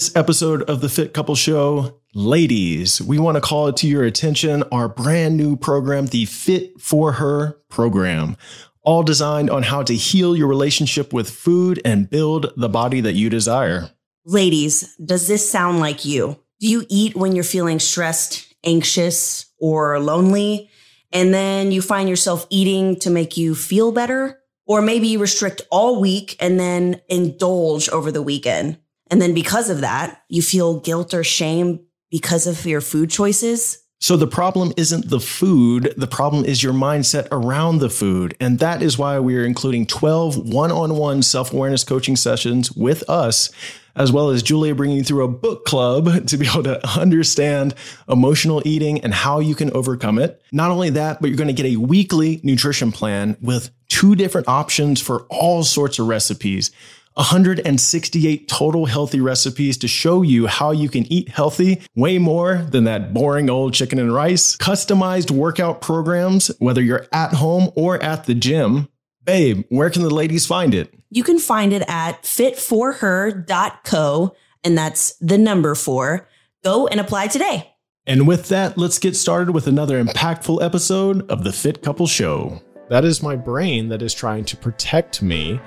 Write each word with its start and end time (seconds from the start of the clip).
This 0.00 0.16
episode 0.16 0.68
of 0.68 0.80
the 0.80 0.88
Fit 0.88 1.14
Couple 1.14 1.36
Show, 1.36 2.00
ladies, 2.14 3.00
we 3.00 3.20
want 3.20 3.36
to 3.36 3.40
call 3.40 3.68
it 3.68 3.76
to 3.76 3.86
your 3.86 4.02
attention 4.02 4.64
our 4.72 4.88
brand 4.88 5.36
new 5.36 5.54
program, 5.54 6.06
the 6.06 6.24
Fit 6.24 6.80
for 6.80 7.12
Her 7.12 7.60
program, 7.68 8.36
all 8.82 9.04
designed 9.04 9.50
on 9.50 9.62
how 9.62 9.84
to 9.84 9.94
heal 9.94 10.36
your 10.36 10.48
relationship 10.48 11.12
with 11.12 11.30
food 11.30 11.80
and 11.84 12.10
build 12.10 12.52
the 12.56 12.68
body 12.68 13.00
that 13.02 13.12
you 13.12 13.30
desire. 13.30 13.92
Ladies, 14.24 14.96
does 14.96 15.28
this 15.28 15.48
sound 15.48 15.78
like 15.78 16.04
you? 16.04 16.40
Do 16.58 16.66
you 16.66 16.84
eat 16.88 17.14
when 17.14 17.36
you're 17.36 17.44
feeling 17.44 17.78
stressed, 17.78 18.52
anxious, 18.64 19.46
or 19.58 20.00
lonely? 20.00 20.70
And 21.12 21.32
then 21.32 21.70
you 21.70 21.80
find 21.80 22.08
yourself 22.08 22.48
eating 22.50 22.98
to 22.98 23.10
make 23.10 23.36
you 23.36 23.54
feel 23.54 23.92
better? 23.92 24.40
Or 24.66 24.82
maybe 24.82 25.06
you 25.06 25.20
restrict 25.20 25.62
all 25.70 26.00
week 26.00 26.36
and 26.40 26.58
then 26.58 27.00
indulge 27.08 27.88
over 27.90 28.10
the 28.10 28.22
weekend. 28.22 28.78
And 29.14 29.22
then 29.22 29.32
because 29.32 29.70
of 29.70 29.82
that, 29.82 30.24
you 30.28 30.42
feel 30.42 30.80
guilt 30.80 31.14
or 31.14 31.22
shame 31.22 31.78
because 32.10 32.48
of 32.48 32.66
your 32.66 32.80
food 32.80 33.10
choices. 33.10 33.78
So 34.00 34.16
the 34.16 34.26
problem 34.26 34.72
isn't 34.76 35.08
the 35.08 35.20
food, 35.20 35.94
the 35.96 36.08
problem 36.08 36.44
is 36.44 36.64
your 36.64 36.72
mindset 36.72 37.28
around 37.30 37.78
the 37.78 37.88
food. 37.88 38.36
And 38.40 38.58
that 38.58 38.82
is 38.82 38.98
why 38.98 39.20
we 39.20 39.36
are 39.36 39.44
including 39.44 39.86
12 39.86 40.52
one 40.52 40.72
on 40.72 40.96
one 40.96 41.22
self 41.22 41.52
awareness 41.52 41.84
coaching 41.84 42.16
sessions 42.16 42.72
with 42.72 43.08
us, 43.08 43.50
as 43.94 44.10
well 44.10 44.30
as 44.30 44.42
Julia 44.42 44.74
bringing 44.74 44.96
you 44.96 45.04
through 45.04 45.22
a 45.22 45.28
book 45.28 45.64
club 45.64 46.26
to 46.26 46.36
be 46.36 46.48
able 46.48 46.64
to 46.64 46.84
understand 46.98 47.76
emotional 48.08 48.62
eating 48.64 49.00
and 49.02 49.14
how 49.14 49.38
you 49.38 49.54
can 49.54 49.70
overcome 49.74 50.18
it. 50.18 50.42
Not 50.50 50.72
only 50.72 50.90
that, 50.90 51.20
but 51.20 51.30
you're 51.30 51.38
going 51.38 51.54
to 51.54 51.62
get 51.62 51.72
a 51.72 51.76
weekly 51.76 52.40
nutrition 52.42 52.90
plan 52.90 53.36
with 53.40 53.70
two 53.86 54.16
different 54.16 54.48
options 54.48 55.00
for 55.00 55.22
all 55.30 55.62
sorts 55.62 56.00
of 56.00 56.08
recipes 56.08 56.72
168 57.14 58.48
total 58.48 58.86
healthy 58.86 59.20
recipes 59.20 59.76
to 59.78 59.88
show 59.88 60.22
you 60.22 60.46
how 60.46 60.72
you 60.72 60.88
can 60.88 61.04
eat 61.12 61.28
healthy 61.28 61.80
way 61.94 62.18
more 62.18 62.66
than 62.70 62.84
that 62.84 63.14
boring 63.14 63.48
old 63.48 63.74
chicken 63.74 63.98
and 63.98 64.12
rice, 64.12 64.56
customized 64.56 65.30
workout 65.30 65.80
programs, 65.80 66.50
whether 66.58 66.82
you're 66.82 67.06
at 67.12 67.34
home 67.34 67.70
or 67.76 68.02
at 68.02 68.24
the 68.24 68.34
gym. 68.34 68.88
Babe, 69.24 69.64
where 69.68 69.90
can 69.90 70.02
the 70.02 70.10
ladies 70.10 70.44
find 70.44 70.74
it? 70.74 70.92
You 71.10 71.22
can 71.22 71.38
find 71.38 71.72
it 71.72 71.82
at 71.88 72.24
fit4her.co, 72.24 74.36
and 74.64 74.76
that's 74.76 75.16
the 75.16 75.38
number 75.38 75.74
four. 75.74 76.28
Go 76.62 76.86
and 76.88 77.00
apply 77.00 77.28
today. 77.28 77.70
And 78.06 78.26
with 78.26 78.48
that, 78.48 78.76
let's 78.76 78.98
get 78.98 79.16
started 79.16 79.52
with 79.52 79.66
another 79.66 80.02
impactful 80.02 80.62
episode 80.62 81.30
of 81.30 81.44
the 81.44 81.52
Fit 81.52 81.82
Couple 81.82 82.06
Show. 82.06 82.60
That 82.88 83.06
is 83.06 83.22
my 83.22 83.34
brain 83.34 83.88
that 83.88 84.02
is 84.02 84.12
trying 84.12 84.44
to 84.44 84.58
protect 84.58 85.22
me 85.22 85.58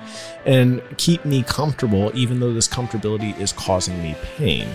and 0.46 0.80
keep 0.98 1.24
me 1.24 1.42
comfortable, 1.42 2.12
even 2.14 2.38
though 2.38 2.52
this 2.52 2.68
comfortability 2.68 3.36
is 3.40 3.52
causing 3.52 4.00
me 4.00 4.14
pain. 4.36 4.68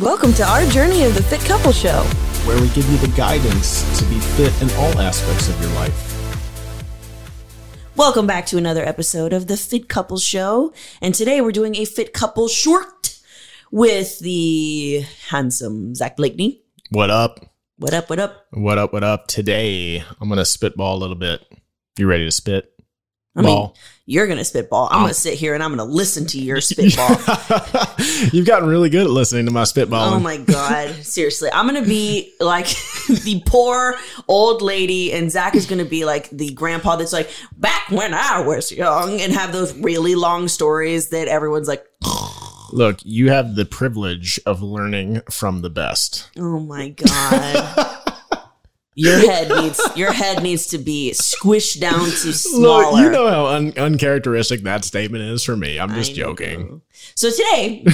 Welcome 0.00 0.32
to 0.34 0.42
our 0.48 0.64
journey 0.70 1.04
of 1.04 1.14
the 1.14 1.22
Fit 1.22 1.40
Couple 1.40 1.72
Show, 1.72 2.02
where 2.46 2.58
we 2.58 2.68
give 2.70 2.90
you 2.90 2.96
the 2.96 3.12
guidance 3.14 3.82
to 3.98 4.06
be 4.06 4.18
fit 4.18 4.62
in 4.62 4.70
all 4.78 4.98
aspects 4.98 5.50
of 5.50 5.60
your 5.60 5.70
life. 5.72 6.10
Welcome 7.94 8.26
back 8.26 8.46
to 8.46 8.56
another 8.56 8.82
episode 8.82 9.34
of 9.34 9.46
the 9.46 9.58
Fit 9.58 9.90
Couple 9.90 10.16
Show. 10.16 10.72
And 11.02 11.14
today 11.14 11.42
we're 11.42 11.52
doing 11.52 11.76
a 11.76 11.84
Fit 11.84 12.14
Couple 12.14 12.48
short 12.48 13.18
with 13.70 14.20
the 14.20 15.04
handsome 15.28 15.94
Zack 15.94 16.16
Blakeney. 16.16 16.62
What 16.88 17.10
up? 17.10 17.53
What 17.76 17.92
up? 17.92 18.08
What 18.08 18.20
up? 18.20 18.46
What 18.52 18.78
up? 18.78 18.92
What 18.92 19.02
up? 19.02 19.26
Today, 19.26 19.98
I'm 20.20 20.28
going 20.28 20.38
to 20.38 20.44
spitball 20.44 20.96
a 20.96 21.00
little 21.00 21.16
bit. 21.16 21.44
You 21.98 22.06
ready 22.06 22.24
to 22.24 22.30
spit? 22.30 22.72
I 23.34 23.42
Ball. 23.42 23.66
mean, 23.66 23.74
you're 24.06 24.26
going 24.26 24.38
to 24.38 24.44
spitball. 24.44 24.86
I'm 24.92 24.98
oh. 24.98 25.00
going 25.00 25.08
to 25.08 25.14
sit 25.14 25.34
here 25.34 25.54
and 25.54 25.62
I'm 25.62 25.74
going 25.74 25.84
to 25.84 25.92
listen 25.92 26.24
to 26.26 26.40
your 26.40 26.60
spitball. 26.60 27.08
You've 28.32 28.46
gotten 28.46 28.68
really 28.68 28.90
good 28.90 29.06
at 29.06 29.10
listening 29.10 29.46
to 29.46 29.50
my 29.50 29.64
spitball. 29.64 30.14
Oh 30.14 30.20
my 30.20 30.36
God. 30.36 30.94
Seriously. 31.02 31.50
I'm 31.52 31.68
going 31.68 31.82
to 31.82 31.88
be 31.88 32.32
like 32.38 32.68
the 33.08 33.42
poor 33.44 33.96
old 34.28 34.62
lady, 34.62 35.12
and 35.12 35.28
Zack 35.32 35.56
is 35.56 35.66
going 35.66 35.82
to 35.82 35.84
be 35.84 36.04
like 36.04 36.30
the 36.30 36.52
grandpa 36.52 36.94
that's 36.94 37.12
like, 37.12 37.28
back 37.56 37.90
when 37.90 38.14
I 38.14 38.46
was 38.46 38.70
young, 38.70 39.20
and 39.20 39.32
have 39.32 39.52
those 39.52 39.76
really 39.78 40.14
long 40.14 40.46
stories 40.46 41.08
that 41.08 41.26
everyone's 41.26 41.66
like, 41.66 41.84
Look, 42.74 42.98
you 43.04 43.30
have 43.30 43.54
the 43.54 43.64
privilege 43.64 44.40
of 44.44 44.60
learning 44.60 45.20
from 45.30 45.62
the 45.62 45.70
best. 45.70 46.28
Oh 46.36 46.58
my 46.58 46.88
god. 46.88 48.02
your 48.96 49.16
head 49.16 49.48
needs 49.48 49.80
your 49.94 50.12
head 50.12 50.42
needs 50.42 50.66
to 50.66 50.78
be 50.78 51.12
squished 51.12 51.78
down 51.78 52.06
to 52.06 52.32
smaller. 52.32 52.90
Look, 52.90 53.00
you 53.00 53.10
know 53.10 53.30
how 53.30 53.46
un- 53.46 53.74
uncharacteristic 53.76 54.62
that 54.62 54.84
statement 54.84 55.22
is 55.22 55.44
for 55.44 55.56
me. 55.56 55.78
I'm 55.78 55.94
just 55.94 56.16
joking. 56.16 56.82
So 57.14 57.30
today, 57.30 57.84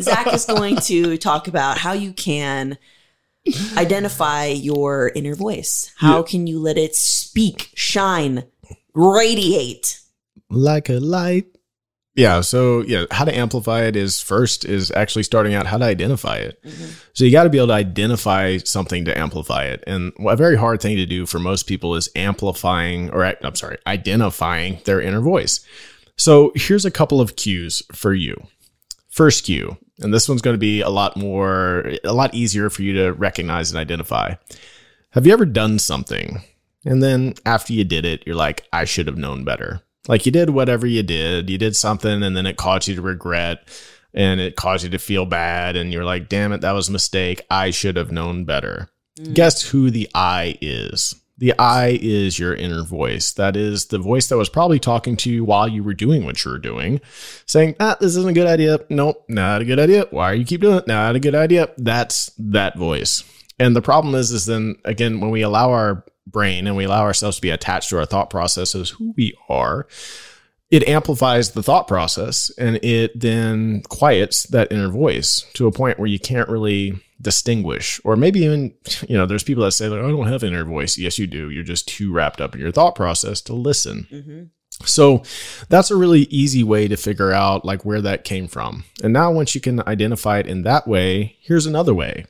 Zack 0.00 0.32
is 0.34 0.46
going 0.46 0.78
to 0.78 1.16
talk 1.16 1.46
about 1.46 1.78
how 1.78 1.92
you 1.92 2.12
can 2.12 2.78
identify 3.76 4.46
your 4.46 5.12
inner 5.14 5.36
voice. 5.36 5.92
How 5.98 6.16
yeah. 6.16 6.24
can 6.24 6.48
you 6.48 6.58
let 6.58 6.76
it 6.76 6.96
speak, 6.96 7.70
shine, 7.76 8.46
radiate 8.94 10.00
like 10.52 10.88
a 10.88 10.98
light 10.98 11.46
yeah. 12.14 12.40
So 12.42 12.82
yeah, 12.82 13.06
how 13.10 13.24
to 13.24 13.34
amplify 13.34 13.82
it 13.84 13.96
is 13.96 14.20
first 14.20 14.64
is 14.64 14.90
actually 14.90 15.22
starting 15.22 15.54
out 15.54 15.66
how 15.66 15.78
to 15.78 15.84
identify 15.84 16.36
it. 16.36 16.62
Mm-hmm. 16.62 16.90
So 17.14 17.24
you 17.24 17.32
got 17.32 17.44
to 17.44 17.50
be 17.50 17.58
able 17.58 17.68
to 17.68 17.74
identify 17.74 18.58
something 18.58 19.04
to 19.06 19.18
amplify 19.18 19.64
it. 19.64 19.82
And 19.86 20.12
a 20.20 20.36
very 20.36 20.56
hard 20.56 20.82
thing 20.82 20.96
to 20.96 21.06
do 21.06 21.26
for 21.26 21.38
most 21.38 21.66
people 21.66 21.94
is 21.94 22.10
amplifying 22.14 23.10
or 23.10 23.24
I'm 23.24 23.54
sorry, 23.54 23.78
identifying 23.86 24.80
their 24.84 25.00
inner 25.00 25.20
voice. 25.20 25.60
So 26.16 26.52
here's 26.54 26.84
a 26.84 26.90
couple 26.90 27.20
of 27.20 27.36
cues 27.36 27.82
for 27.92 28.12
you. 28.12 28.36
First 29.08 29.44
cue, 29.44 29.76
and 30.00 30.12
this 30.12 30.28
one's 30.28 30.40
going 30.40 30.54
to 30.54 30.58
be 30.58 30.80
a 30.80 30.88
lot 30.88 31.16
more, 31.18 31.92
a 32.02 32.14
lot 32.14 32.34
easier 32.34 32.70
for 32.70 32.82
you 32.82 32.94
to 32.94 33.12
recognize 33.12 33.70
and 33.70 33.78
identify. 33.78 34.34
Have 35.10 35.26
you 35.26 35.32
ever 35.32 35.44
done 35.44 35.78
something 35.78 36.42
and 36.84 37.02
then 37.02 37.34
after 37.46 37.72
you 37.72 37.84
did 37.84 38.04
it, 38.04 38.26
you're 38.26 38.36
like, 38.36 38.66
I 38.72 38.84
should 38.84 39.06
have 39.06 39.18
known 39.18 39.44
better? 39.44 39.82
Like 40.08 40.26
you 40.26 40.32
did 40.32 40.50
whatever 40.50 40.86
you 40.86 41.02
did, 41.02 41.48
you 41.48 41.58
did 41.58 41.76
something 41.76 42.22
and 42.22 42.36
then 42.36 42.46
it 42.46 42.56
caused 42.56 42.88
you 42.88 42.96
to 42.96 43.02
regret 43.02 43.68
and 44.14 44.40
it 44.40 44.56
caused 44.56 44.84
you 44.84 44.90
to 44.90 44.98
feel 44.98 45.26
bad 45.26 45.76
and 45.76 45.92
you're 45.92 46.04
like, 46.04 46.28
damn 46.28 46.52
it, 46.52 46.60
that 46.62 46.72
was 46.72 46.88
a 46.88 46.92
mistake. 46.92 47.40
I 47.50 47.70
should 47.70 47.96
have 47.96 48.12
known 48.12 48.44
better. 48.44 48.90
Mm. 49.18 49.34
Guess 49.34 49.62
who 49.70 49.90
the 49.90 50.08
I 50.14 50.58
is? 50.60 51.14
The 51.38 51.58
I 51.58 51.98
is 52.00 52.38
your 52.38 52.54
inner 52.54 52.84
voice. 52.84 53.32
That 53.32 53.56
is 53.56 53.86
the 53.86 53.98
voice 53.98 54.28
that 54.28 54.36
was 54.36 54.48
probably 54.48 54.78
talking 54.78 55.16
to 55.18 55.30
you 55.30 55.44
while 55.44 55.66
you 55.66 55.82
were 55.82 55.94
doing 55.94 56.24
what 56.24 56.44
you 56.44 56.50
were 56.50 56.58
doing, 56.58 57.00
saying, 57.46 57.74
ah, 57.80 57.96
this 57.98 58.16
isn't 58.16 58.30
a 58.30 58.34
good 58.34 58.46
idea. 58.46 58.80
Nope, 58.90 59.24
not 59.28 59.62
a 59.62 59.64
good 59.64 59.80
idea. 59.80 60.06
Why 60.10 60.30
are 60.30 60.34
you 60.34 60.44
keep 60.44 60.60
doing 60.60 60.78
it? 60.78 60.86
Not 60.86 61.16
a 61.16 61.20
good 61.20 61.34
idea. 61.34 61.70
That's 61.78 62.30
that 62.38 62.76
voice. 62.76 63.24
And 63.58 63.74
the 63.74 63.82
problem 63.82 64.14
is, 64.14 64.30
is 64.30 64.46
then 64.46 64.76
again, 64.84 65.20
when 65.20 65.30
we 65.30 65.42
allow 65.42 65.70
our 65.70 66.04
brain 66.26 66.66
and 66.66 66.76
we 66.76 66.84
allow 66.84 67.02
ourselves 67.02 67.36
to 67.36 67.42
be 67.42 67.50
attached 67.50 67.90
to 67.90 67.98
our 67.98 68.06
thought 68.06 68.30
process 68.30 68.74
as 68.74 68.90
who 68.90 69.12
we 69.16 69.34
are, 69.48 69.86
it 70.70 70.88
amplifies 70.88 71.50
the 71.50 71.62
thought 71.62 71.86
process 71.86 72.50
and 72.58 72.76
it 72.82 73.18
then 73.18 73.82
quiets 73.88 74.44
that 74.44 74.72
inner 74.72 74.88
voice 74.88 75.44
to 75.52 75.66
a 75.66 75.72
point 75.72 75.98
where 75.98 76.08
you 76.08 76.18
can't 76.18 76.48
really 76.48 76.94
distinguish. 77.20 78.00
Or 78.04 78.16
maybe 78.16 78.40
even, 78.40 78.74
you 79.08 79.16
know, 79.16 79.26
there's 79.26 79.44
people 79.44 79.64
that 79.64 79.72
say, 79.72 79.88
like, 79.88 80.00
I 80.00 80.08
don't 80.08 80.26
have 80.26 80.42
inner 80.42 80.64
voice. 80.64 80.96
Yes, 80.96 81.18
you 81.18 81.26
do. 81.26 81.50
You're 81.50 81.62
just 81.62 81.86
too 81.88 82.12
wrapped 82.12 82.40
up 82.40 82.54
in 82.54 82.60
your 82.60 82.72
thought 82.72 82.94
process 82.94 83.40
to 83.42 83.52
listen. 83.52 84.06
Mm-hmm. 84.10 84.42
So 84.86 85.22
that's 85.68 85.90
a 85.90 85.96
really 85.96 86.22
easy 86.22 86.64
way 86.64 86.88
to 86.88 86.96
figure 86.96 87.32
out 87.32 87.64
like 87.64 87.84
where 87.84 88.00
that 88.00 88.24
came 88.24 88.48
from. 88.48 88.84
And 89.02 89.12
now 89.12 89.30
once 89.30 89.54
you 89.54 89.60
can 89.60 89.86
identify 89.86 90.38
it 90.38 90.46
in 90.46 90.62
that 90.62 90.88
way, 90.88 91.36
here's 91.40 91.66
another 91.66 91.94
way. 91.94 92.24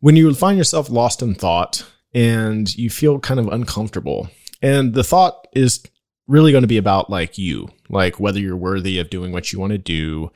When 0.00 0.16
you 0.16 0.34
find 0.34 0.58
yourself 0.58 0.90
lost 0.90 1.22
in 1.22 1.34
thought, 1.34 1.86
and 2.14 2.74
you 2.76 2.90
feel 2.90 3.18
kind 3.18 3.40
of 3.40 3.48
uncomfortable. 3.48 4.28
And 4.62 4.94
the 4.94 5.04
thought 5.04 5.46
is 5.52 5.82
really 6.26 6.52
going 6.52 6.62
to 6.62 6.68
be 6.68 6.76
about 6.76 7.10
like 7.10 7.38
you, 7.38 7.68
like 7.88 8.20
whether 8.20 8.38
you're 8.38 8.56
worthy 8.56 8.98
of 8.98 9.10
doing 9.10 9.32
what 9.32 9.52
you 9.52 9.58
want 9.58 9.72
to 9.72 9.78
do, 9.78 10.30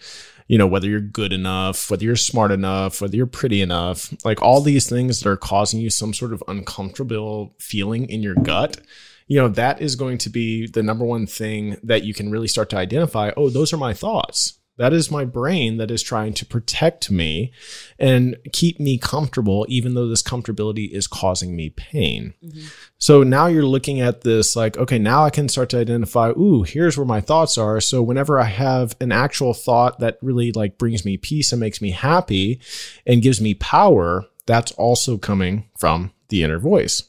you 0.49 0.59
know, 0.59 0.67
whether 0.67 0.89
you're 0.89 1.01
good 1.01 1.33
enough, 1.33 1.91
whether 1.91 2.05
you're 2.05 2.17
smart 2.17 2.51
enough, 2.51 3.01
whether 3.01 3.17
you're 3.17 3.27
pretty 3.27 3.63
enough, 3.63 4.13
like 4.25 4.43
all 4.43 4.61
these 4.61 4.89
things 4.89 5.21
that 5.21 5.29
are 5.29 5.37
causing 5.37 5.81
you 5.81 5.91
some 5.91 6.13
sort 6.13 6.33
of 6.33 6.43
uncomfortable 6.49 7.55
feeling 7.59 8.09
in 8.09 8.23
your 8.23 8.35
gut. 8.35 8.79
You 9.27 9.41
know, 9.41 9.49
that 9.49 9.81
is 9.81 9.97
going 9.97 10.19
to 10.19 10.29
be 10.29 10.67
the 10.67 10.83
number 10.83 11.05
one 11.05 11.27
thing 11.27 11.79
that 11.83 12.05
you 12.05 12.13
can 12.13 12.31
really 12.31 12.49
start 12.49 12.69
to 12.71 12.77
identify. 12.77 13.31
Oh, 13.37 13.49
those 13.49 13.73
are 13.73 13.79
my 13.79 13.95
thoughts. 13.95 14.59
That 14.77 14.93
is 14.93 15.09
my 15.09 15.25
brain 15.25 15.77
that 15.77 15.93
is 15.93 16.03
trying 16.03 16.35
to 16.35 16.45
protect 16.45 17.09
me 17.09 17.53
and 17.97 18.37
keep 18.53 18.81
me 18.81 18.99
comfortable, 18.99 19.65
even 19.69 19.95
though 19.95 20.09
this 20.09 20.23
comfortability 20.23 20.91
is 20.91 21.07
causing 21.07 21.55
me 21.55 21.71
pain. 21.71 22.35
Mm-hmm. 22.45 22.67
So 22.99 23.23
now 23.23 23.47
you're 23.47 23.65
looking 23.65 24.01
at 24.01 24.23
this 24.23 24.57
like, 24.57 24.77
okay, 24.77 24.99
now 24.99 25.25
I 25.25 25.31
can 25.31 25.49
start 25.49 25.69
to 25.71 25.79
identify, 25.79 26.31
ooh, 26.31 26.65
here's 26.65 26.97
where 26.97 27.07
my 27.07 27.21
thoughts 27.21 27.57
are. 27.57 27.81
So 27.81 28.03
whenever 28.03 28.41
I 28.41 28.47
have 28.47 28.97
an 29.01 29.13
actual 29.13 29.55
thought 29.55 30.01
that 30.01 30.19
really 30.21 30.51
like 30.51 30.77
brings 30.77 31.05
me 31.05 31.19
peace 31.19 31.53
and 31.53 31.61
makes 31.61 31.81
me 31.81 31.91
happy 31.91 32.61
and 33.07 33.23
gives 33.23 33.41
me 33.41 33.55
power, 33.55 34.27
that's 34.47 34.73
also 34.73 35.19
coming 35.19 35.69
from 35.79 36.13
the 36.31 36.43
inner 36.43 36.59
voice. 36.59 37.05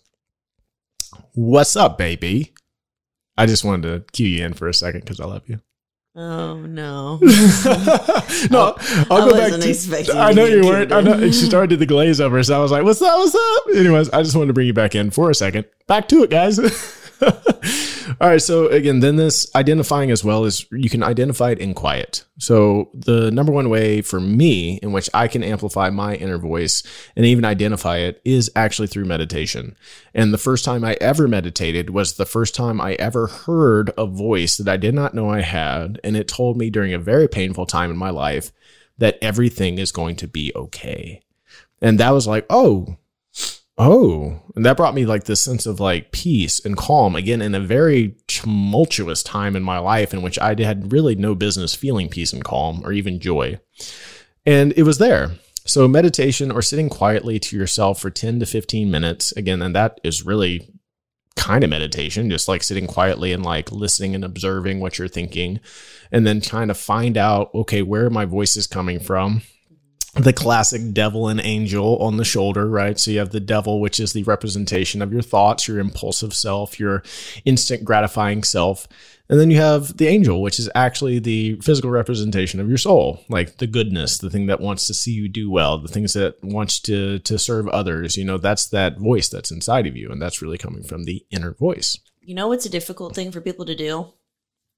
What's 1.34 1.76
up, 1.76 1.98
baby? 1.98 2.54
I 3.38 3.48
just 3.48 3.66
wanted 3.66 3.88
to 3.90 4.12
cue 4.12 4.28
you 4.28 4.46
in 4.46 4.54
for 4.54 4.68
a 4.68 4.74
second 4.74 5.02
because 5.02 5.20
I 5.20 5.26
love 5.26 5.44
you. 5.48 5.62
Oh 6.18 6.56
no! 6.56 7.18
no, 8.50 8.78
I'll 9.12 9.30
go 9.30 9.34
back 9.34 9.52
to. 9.60 10.14
I 10.16 10.32
know 10.32 10.46
you 10.46 10.62
weren't. 10.62 10.94
I 10.94 11.02
know 11.02 11.20
she 11.26 11.34
started 11.46 11.78
the 11.78 11.86
glaze 11.86 12.22
over, 12.22 12.42
so 12.42 12.58
I 12.58 12.60
was 12.62 12.72
like, 12.72 12.86
"What's 12.86 13.02
up? 13.02 13.18
What's 13.18 13.36
up?" 13.36 13.76
Anyways, 13.76 14.10
I 14.12 14.24
just 14.24 14.34
wanted 14.34 14.48
to 14.48 14.54
bring 14.54 14.68
you 14.68 14.74
back 14.74 14.96
in 14.96 15.12
for 15.12 15.30
a 15.30 15.36
second. 15.36 15.66
Back 15.88 16.08
to 16.10 16.24
it, 16.24 16.30
guys. 16.30 16.58
All 18.22 18.30
right. 18.30 18.42
So 18.42 18.68
again, 18.68 19.02
then 19.02 19.18
this 19.18 19.50
identifying 19.56 20.12
as 20.12 20.24
well 20.24 20.46
is 20.46 20.66
you 20.72 20.90
can 20.90 21.04
identify 21.04 21.52
it 21.52 21.60
in 21.60 21.74
quiet. 21.74 22.26
So 22.40 22.90
the 22.94 23.30
number 23.32 23.52
one 23.52 23.70
way 23.70 24.02
for 24.02 24.20
me 24.20 24.80
in 24.82 24.92
which 24.92 25.10
I 25.14 25.28
can 25.28 25.44
amplify 25.44 25.90
my 25.90 26.16
inner 26.16 26.38
voice 26.38 26.84
and 27.16 27.26
even 27.26 27.44
identify 27.44 27.98
it 27.98 28.22
is 28.24 28.50
actually 28.56 28.88
through 28.88 29.06
meditation. 29.06 29.76
And 30.14 30.34
the 30.34 30.38
first 30.38 30.64
time 30.64 30.84
I 30.84 30.98
ever 31.02 31.28
meditated 31.28 31.90
was 31.90 32.14
the 32.14 32.26
first 32.26 32.56
time 32.56 32.80
I 32.80 32.94
ever 32.94 33.28
heard 33.28 33.92
a 33.98 34.06
voice 34.06 34.58
that 34.58 34.72
I 34.72 34.78
did 34.78 34.94
not 34.94 35.14
know 35.14 35.30
I 35.30 35.42
had. 35.42 36.00
And 36.04 36.16
it 36.16 36.28
told 36.28 36.58
me 36.58 36.70
during 36.70 36.94
a 36.94 37.00
very 37.00 37.28
painful 37.28 37.66
time 37.66 37.92
in 37.92 37.98
my 37.98 38.12
life 38.12 38.52
that 38.98 39.18
everything 39.22 39.78
is 39.78 39.92
going 39.92 40.16
to 40.18 40.28
be 40.28 40.54
okay. 40.56 41.22
And 41.82 42.00
that 42.00 42.12
was 42.12 42.28
like, 42.28 42.46
oh, 42.50 42.96
Oh, 43.78 44.42
and 44.56 44.66
that 44.66 44.78
brought 44.78 44.96
me 44.96 45.06
like 45.06 45.26
this 45.26 45.42
sense 45.42 45.66
of 45.66 45.82
like 45.82 46.14
peace 46.14 46.64
and 46.64 46.78
calm 46.78 47.16
again 47.16 47.42
in 47.42 47.54
a 47.54 47.60
very 47.60 48.16
tumultuous 48.28 49.22
time 49.22 49.56
in 49.56 49.64
my 49.64 49.80
life 49.80 50.14
in 50.14 50.22
which 50.22 50.40
I 50.40 50.56
had 50.62 50.94
really 50.94 51.16
no 51.16 51.36
business 51.36 51.76
feeling 51.76 52.08
peace 52.08 52.32
and 52.32 52.44
calm 52.44 52.82
or 52.86 52.94
even 52.94 53.20
joy. 53.20 53.60
And 54.46 54.74
it 54.78 54.84
was 54.84 54.98
there. 54.98 55.32
So, 55.66 55.88
meditation 55.88 56.52
or 56.52 56.62
sitting 56.62 56.90
quietly 56.90 57.40
to 57.40 57.58
yourself 57.58 58.00
for 58.00 58.12
10 58.12 58.40
to 58.40 58.46
15 58.46 58.90
minutes, 58.90 59.32
again, 59.34 59.64
and 59.64 59.76
that 59.76 60.00
is 60.04 60.26
really 60.26 60.70
kind 61.36 61.64
of 61.64 61.70
meditation, 61.70 62.30
just 62.30 62.48
like 62.48 62.64
sitting 62.64 62.86
quietly 62.86 63.34
and 63.34 63.44
like 63.44 63.72
listening 63.72 64.14
and 64.14 64.24
observing 64.24 64.80
what 64.80 65.00
you're 65.00 65.08
thinking, 65.08 65.60
and 66.12 66.26
then 66.26 66.40
trying 66.40 66.68
to 66.68 66.76
find 66.76 67.18
out, 67.18 67.50
okay, 67.56 67.82
where 67.82 68.12
my 68.12 68.26
voice 68.26 68.56
is 68.56 68.68
coming 68.68 69.00
from 69.00 69.42
the 70.16 70.34
classic 70.34 70.94
devil 70.94 71.28
and 71.28 71.42
angel 71.42 71.98
on 71.98 72.18
the 72.18 72.24
shoulder, 72.24 72.68
right? 72.70 72.98
So 72.98 73.12
you 73.12 73.20
have 73.20 73.32
the 73.32 73.40
devil, 73.42 73.82
which 73.82 74.00
is 74.00 74.14
the 74.14 74.24
representation 74.24 75.02
of 75.02 75.12
your 75.12 75.22
thoughts, 75.22 75.68
your 75.68 75.80
impulsive 75.80 76.34
self, 76.34 76.80
your 76.80 77.04
instant 77.44 77.84
gratifying 77.84 78.44
self. 78.44 78.88
And 79.28 79.40
then 79.40 79.52
you 79.52 79.58
have 79.58 79.98
the 79.98 80.08
angel, 80.08 80.42
which 80.42 80.60
is 80.60 80.70
actually 80.74 81.20
the 81.20 81.56
physical 81.56 81.90
representation 81.90 82.60
of 82.60 82.70
your 82.70 82.78
soul, 82.78 83.24
like 83.28 83.58
the 83.58 83.68
goodness, 83.68 84.18
the 84.18 84.30
thing 84.30 84.46
that 84.46 84.62
wants 84.62 84.88
to 84.88 84.94
see 84.94 85.12
you 85.12 85.28
do 85.28 85.50
well, 85.50 85.80
the 85.80 85.88
things 85.88 86.14
that 86.14 86.42
wants 86.44 86.80
to 86.82 87.20
to 87.20 87.40
serve 87.40 87.68
others. 87.70 88.18
You 88.18 88.24
know, 88.24 88.38
that's 88.38 88.68
that 88.70 89.00
voice 89.00 89.28
that's 89.28 89.52
inside 89.52 89.88
of 89.88 89.98
you, 89.98 90.12
and 90.12 90.22
that's 90.22 90.42
really 90.42 90.60
coming 90.60 90.84
from 90.84 91.04
the 91.04 91.26
inner 91.32 91.54
voice. 91.54 91.98
You 92.22 92.36
know, 92.36 92.52
it's 92.52 92.68
a 92.68 92.70
difficult 92.70 93.16
thing 93.16 93.32
for 93.32 93.42
people 93.42 93.66
to 93.66 93.76
do: 93.76 94.14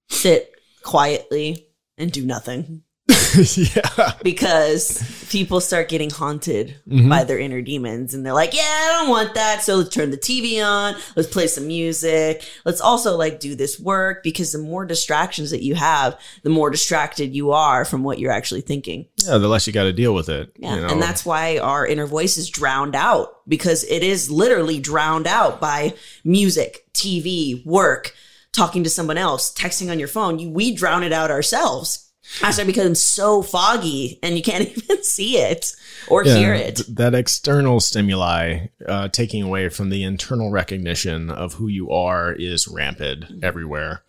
sit 0.10 0.52
quietly 0.82 1.68
and 1.98 2.12
do 2.12 2.26
nothing. 2.26 2.84
yeah. 3.56 4.14
Because 4.24 5.28
people 5.30 5.62
start 5.62 5.90
getting 5.90 6.10
haunted 6.10 6.76
mm-hmm. 6.88 7.10
by 7.10 7.24
their 7.24 7.40
inner 7.40 7.62
demons 7.62 8.14
and 8.14 8.26
they're 8.26 8.34
like, 8.34 8.54
yeah, 8.54 8.62
I 8.64 9.00
don't 9.00 9.10
want 9.10 9.34
that. 9.36 9.64
So 9.64 9.76
let's 9.76 9.90
turn 9.90 10.12
the 10.12 10.18
TV 10.18 10.66
on. 10.66 10.96
Let's 11.16 11.30
play 11.30 11.48
some 11.48 11.68
music. 11.68 12.44
Let's 12.66 12.82
also 12.82 13.16
like 13.16 13.40
do 13.40 13.56
this 13.56 13.80
work 13.80 14.24
because 14.24 14.52
the 14.52 14.60
more 14.60 14.86
distractions 14.86 15.52
that 15.52 15.64
you 15.64 15.76
have, 15.76 16.20
the 16.44 16.50
more 16.50 16.70
distracted 16.70 17.36
you 17.36 17.52
are 17.52 17.86
from 17.86 18.04
what 18.04 18.20
you're 18.20 18.32
actually 18.32 18.62
thinking. 18.62 19.08
Yeah, 19.18 19.38
the 19.38 19.48
less 19.48 19.68
you 19.68 19.74
got 19.74 19.84
to 19.84 19.94
deal 19.94 20.14
with 20.14 20.30
it. 20.30 20.52
Yeah. 20.58 20.76
You 20.76 20.82
know? 20.82 20.88
And 20.88 21.02
that's 21.02 21.26
why 21.26 21.60
our 21.60 21.86
inner 21.86 22.08
voice 22.08 22.38
is 22.38 22.50
drowned 22.50 22.96
out 22.96 23.42
because 23.48 23.84
it 23.86 24.04
is 24.04 24.30
literally 24.30 24.80
drowned 24.80 25.28
out 25.28 25.62
by 25.62 25.94
music, 26.24 26.86
TV, 26.94 27.66
work, 27.66 28.14
talking 28.52 28.84
to 28.84 28.90
someone 28.90 29.18
else, 29.18 29.54
texting 29.54 29.92
on 29.92 30.00
your 30.00 30.08
phone. 30.08 30.40
You, 30.40 30.50
we 30.50 30.74
drown 30.74 31.04
it 31.04 31.14
out 31.14 31.32
ourselves 31.32 32.07
I 32.44 32.52
started 32.52 32.68
becoming 32.68 32.96
so 32.96 33.42
foggy 33.42 34.20
and 34.22 34.36
you 34.36 34.44
can't 34.44 34.68
even 34.78 35.04
see 35.04 35.38
it 35.38 35.74
or 36.08 36.24
yeah, 36.26 36.36
hear 36.36 36.54
it. 36.54 36.78
Th- 36.78 36.88
that 36.90 37.16
external 37.16 37.80
stimuli 37.80 38.68
uh, 38.88 39.08
taking 39.10 39.44
away 39.44 39.70
from 39.70 39.90
the 39.90 40.04
internal 40.04 40.52
recognition 40.52 41.30
of 41.30 41.54
who 41.54 41.68
you 41.68 41.90
are 41.92 42.34
is 42.34 42.68
rampant 42.68 43.26
everywhere. 43.44 44.04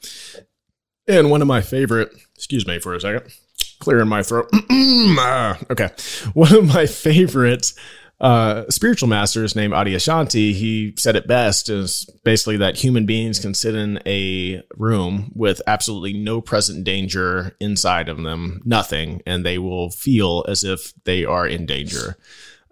And 1.07 1.31
one 1.31 1.41
of 1.41 1.49
my 1.49 1.61
favorite, 1.63 2.11
excuse 2.35 2.67
me 2.67 2.79
for 2.79 2.95
a 2.95 3.01
second, 3.01 3.33
clearing 3.79 4.09
my 4.09 4.23
throat. 4.23 4.49
uh, 4.53 5.55
okay. 5.71 5.89
One 6.35 6.55
of 6.55 6.67
my 6.67 6.87
favorite 6.87 7.73
uh, 8.21 8.65
spiritual 8.69 9.09
masters 9.09 9.55
named 9.55 9.73
Adyashanti, 9.73 10.53
he 10.53 10.95
said 10.97 11.15
it 11.15 11.29
best 11.29 11.69
is 11.69 12.09
basically 12.25 12.57
that 12.57 12.77
human 12.77 13.07
beings 13.07 13.39
can 13.39 13.55
sit 13.55 13.77
in 13.77 14.01
a 14.07 14.63
room 14.77 15.31
with 15.35 15.63
absolutely 15.67 16.15
no 16.15 16.41
present 16.41 16.83
danger 16.83 17.57
inside 17.61 18.09
of 18.09 18.23
them, 18.23 18.61
nothing, 18.65 19.23
and 19.25 19.47
they 19.47 19.59
will 19.59 19.91
feel 19.91 20.45
as 20.49 20.65
if 20.65 20.93
they 21.05 21.25
are 21.25 21.47
in 21.47 21.67
danger. 21.67 22.17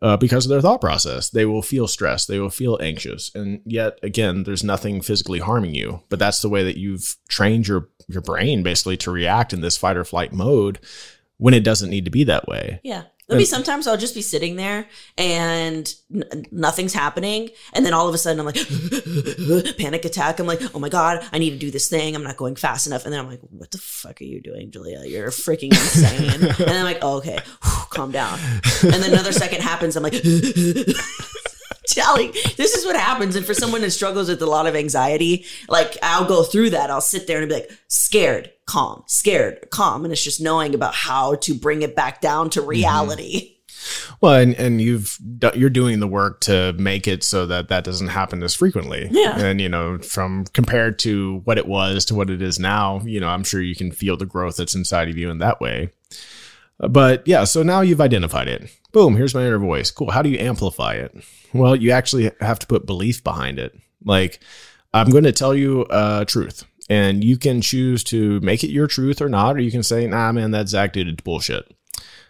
Uh, 0.02 0.14
because 0.14 0.44
of 0.44 0.50
their 0.50 0.60
thought 0.60 0.82
process. 0.82 1.30
They 1.30 1.46
will 1.46 1.62
feel 1.62 1.88
stressed. 1.88 2.28
They 2.28 2.38
will 2.38 2.50
feel 2.50 2.78
anxious. 2.82 3.34
And 3.34 3.62
yet, 3.64 3.98
again, 4.02 4.42
there's 4.42 4.62
nothing 4.62 5.00
physically 5.00 5.38
harming 5.38 5.74
you. 5.74 6.02
But 6.10 6.18
that's 6.18 6.40
the 6.40 6.50
way 6.50 6.62
that 6.64 6.76
you've 6.76 7.16
trained 7.28 7.66
your, 7.66 7.88
your 8.06 8.20
brain 8.20 8.62
basically 8.62 8.98
to 8.98 9.10
react 9.10 9.54
in 9.54 9.62
this 9.62 9.78
fight 9.78 9.96
or 9.96 10.04
flight 10.04 10.34
mode 10.34 10.80
when 11.38 11.54
it 11.54 11.64
doesn't 11.64 11.88
need 11.88 12.04
to 12.04 12.10
be 12.10 12.24
that 12.24 12.46
way. 12.46 12.78
Yeah. 12.84 13.04
There'll 13.28 13.40
be 13.40 13.44
sometimes 13.44 13.88
I'll 13.88 13.96
just 13.96 14.14
be 14.14 14.22
sitting 14.22 14.54
there 14.54 14.86
and 15.18 15.92
n- 16.14 16.46
nothing's 16.52 16.94
happening. 16.94 17.50
And 17.72 17.84
then 17.84 17.92
all 17.92 18.08
of 18.08 18.14
a 18.14 18.18
sudden 18.18 18.38
I'm 18.38 18.46
like, 18.46 18.56
panic 19.78 20.04
attack. 20.04 20.38
I'm 20.38 20.46
like, 20.46 20.60
oh 20.74 20.78
my 20.78 20.88
God, 20.88 21.26
I 21.32 21.38
need 21.38 21.50
to 21.50 21.58
do 21.58 21.72
this 21.72 21.88
thing. 21.88 22.14
I'm 22.14 22.22
not 22.22 22.36
going 22.36 22.54
fast 22.54 22.86
enough. 22.86 23.04
And 23.04 23.12
then 23.12 23.18
I'm 23.18 23.28
like, 23.28 23.40
what 23.50 23.72
the 23.72 23.78
fuck 23.78 24.20
are 24.20 24.24
you 24.24 24.40
doing, 24.40 24.70
Julia? 24.70 25.02
You're 25.06 25.30
freaking 25.30 25.72
insane. 25.72 26.44
and 26.68 26.70
I'm 26.70 26.84
like, 26.84 26.98
oh, 27.02 27.16
okay, 27.16 27.38
Whew, 27.64 27.84
calm 27.90 28.12
down. 28.12 28.38
And 28.82 28.94
then 28.94 29.12
another 29.12 29.32
second 29.32 29.60
happens. 29.62 29.96
I'm 29.96 30.04
like, 30.04 30.14
telling 31.94 32.32
this 32.56 32.74
is 32.74 32.84
what 32.84 32.96
happens. 32.96 33.36
And 33.36 33.44
for 33.44 33.54
someone 33.54 33.80
that 33.82 33.90
struggles 33.90 34.28
with 34.28 34.42
a 34.42 34.46
lot 34.46 34.66
of 34.66 34.76
anxiety, 34.76 35.44
like 35.68 35.96
I'll 36.02 36.26
go 36.26 36.42
through 36.42 36.70
that. 36.70 36.90
I'll 36.90 37.00
sit 37.00 37.26
there 37.26 37.40
and 37.40 37.48
be 37.48 37.56
like 37.56 37.70
scared, 37.88 38.52
calm, 38.66 39.04
scared, 39.06 39.68
calm. 39.70 40.04
And 40.04 40.12
it's 40.12 40.22
just 40.22 40.40
knowing 40.40 40.74
about 40.74 40.94
how 40.94 41.36
to 41.36 41.54
bring 41.54 41.82
it 41.82 41.96
back 41.96 42.20
down 42.20 42.50
to 42.50 42.60
mm-hmm. 42.60 42.68
reality. 42.68 43.40
Mm-hmm. 43.40 43.52
Well, 44.20 44.34
and, 44.34 44.54
and 44.54 44.80
you've 44.80 45.16
you're 45.54 45.70
doing 45.70 46.00
the 46.00 46.08
work 46.08 46.40
to 46.42 46.72
make 46.72 47.06
it 47.06 47.22
so 47.22 47.46
that 47.46 47.68
that 47.68 47.84
doesn't 47.84 48.08
happen 48.08 48.42
as 48.42 48.54
frequently. 48.54 49.08
Yeah. 49.10 49.38
And 49.38 49.60
you 49.60 49.68
know, 49.68 49.98
from 49.98 50.44
compared 50.46 50.98
to 51.00 51.42
what 51.44 51.58
it 51.58 51.68
was 51.68 52.04
to 52.06 52.14
what 52.14 52.30
it 52.30 52.42
is 52.42 52.58
now, 52.58 53.00
you 53.04 53.20
know, 53.20 53.28
I'm 53.28 53.44
sure 53.44 53.60
you 53.60 53.76
can 53.76 53.92
feel 53.92 54.16
the 54.16 54.26
growth 54.26 54.56
that's 54.56 54.74
inside 54.74 55.08
of 55.08 55.16
you 55.16 55.30
in 55.30 55.38
that 55.38 55.60
way. 55.60 55.90
But 56.78 57.26
yeah, 57.26 57.44
so 57.44 57.62
now 57.62 57.80
you've 57.80 58.00
identified 58.00 58.48
it. 58.48 58.70
Boom, 58.96 59.14
here's 59.14 59.34
my 59.34 59.44
inner 59.44 59.58
voice. 59.58 59.90
Cool. 59.90 60.10
How 60.10 60.22
do 60.22 60.30
you 60.30 60.38
amplify 60.38 60.94
it? 60.94 61.14
Well, 61.52 61.76
you 61.76 61.90
actually 61.90 62.30
have 62.40 62.58
to 62.60 62.66
put 62.66 62.86
belief 62.86 63.22
behind 63.22 63.58
it. 63.58 63.78
Like, 64.02 64.40
I'm 64.94 65.10
going 65.10 65.24
to 65.24 65.32
tell 65.32 65.54
you 65.54 65.84
a 65.90 66.24
truth, 66.26 66.64
and 66.88 67.22
you 67.22 67.36
can 67.36 67.60
choose 67.60 68.02
to 68.04 68.40
make 68.40 68.64
it 68.64 68.70
your 68.70 68.86
truth 68.86 69.20
or 69.20 69.28
not, 69.28 69.56
or 69.56 69.58
you 69.58 69.70
can 69.70 69.82
say, 69.82 70.06
nah, 70.06 70.32
man, 70.32 70.52
that 70.52 70.70
Zack 70.70 70.94
dude, 70.94 71.22
bullshit. 71.24 71.76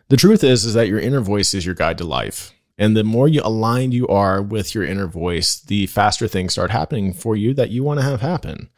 The 0.09 0.17
truth 0.17 0.43
is, 0.43 0.65
is 0.65 0.75
that 0.75 0.89
your 0.89 0.99
inner 0.99 1.21
voice 1.21 1.55
is 1.55 1.65
your 1.65 1.77
guide 1.77 1.99
to 1.99 2.05
life. 2.05 2.53
And 2.77 2.97
the 2.97 3.05
more 3.05 3.29
you 3.29 3.43
aligned 3.45 3.95
you 3.95 4.09
are 4.09 4.43
with 4.43 4.75
your 4.75 4.83
inner 4.83 5.07
voice, 5.07 5.61
the 5.61 5.87
faster 5.87 6.27
things 6.27 6.51
start 6.51 6.73
happening 6.73 7.13
for 7.13 7.37
you 7.37 7.55
that 7.55 7.71
you 7.71 7.85
want 7.85 8.01
to 8.01 8.05
have 8.05 8.23
happen. 8.23 8.71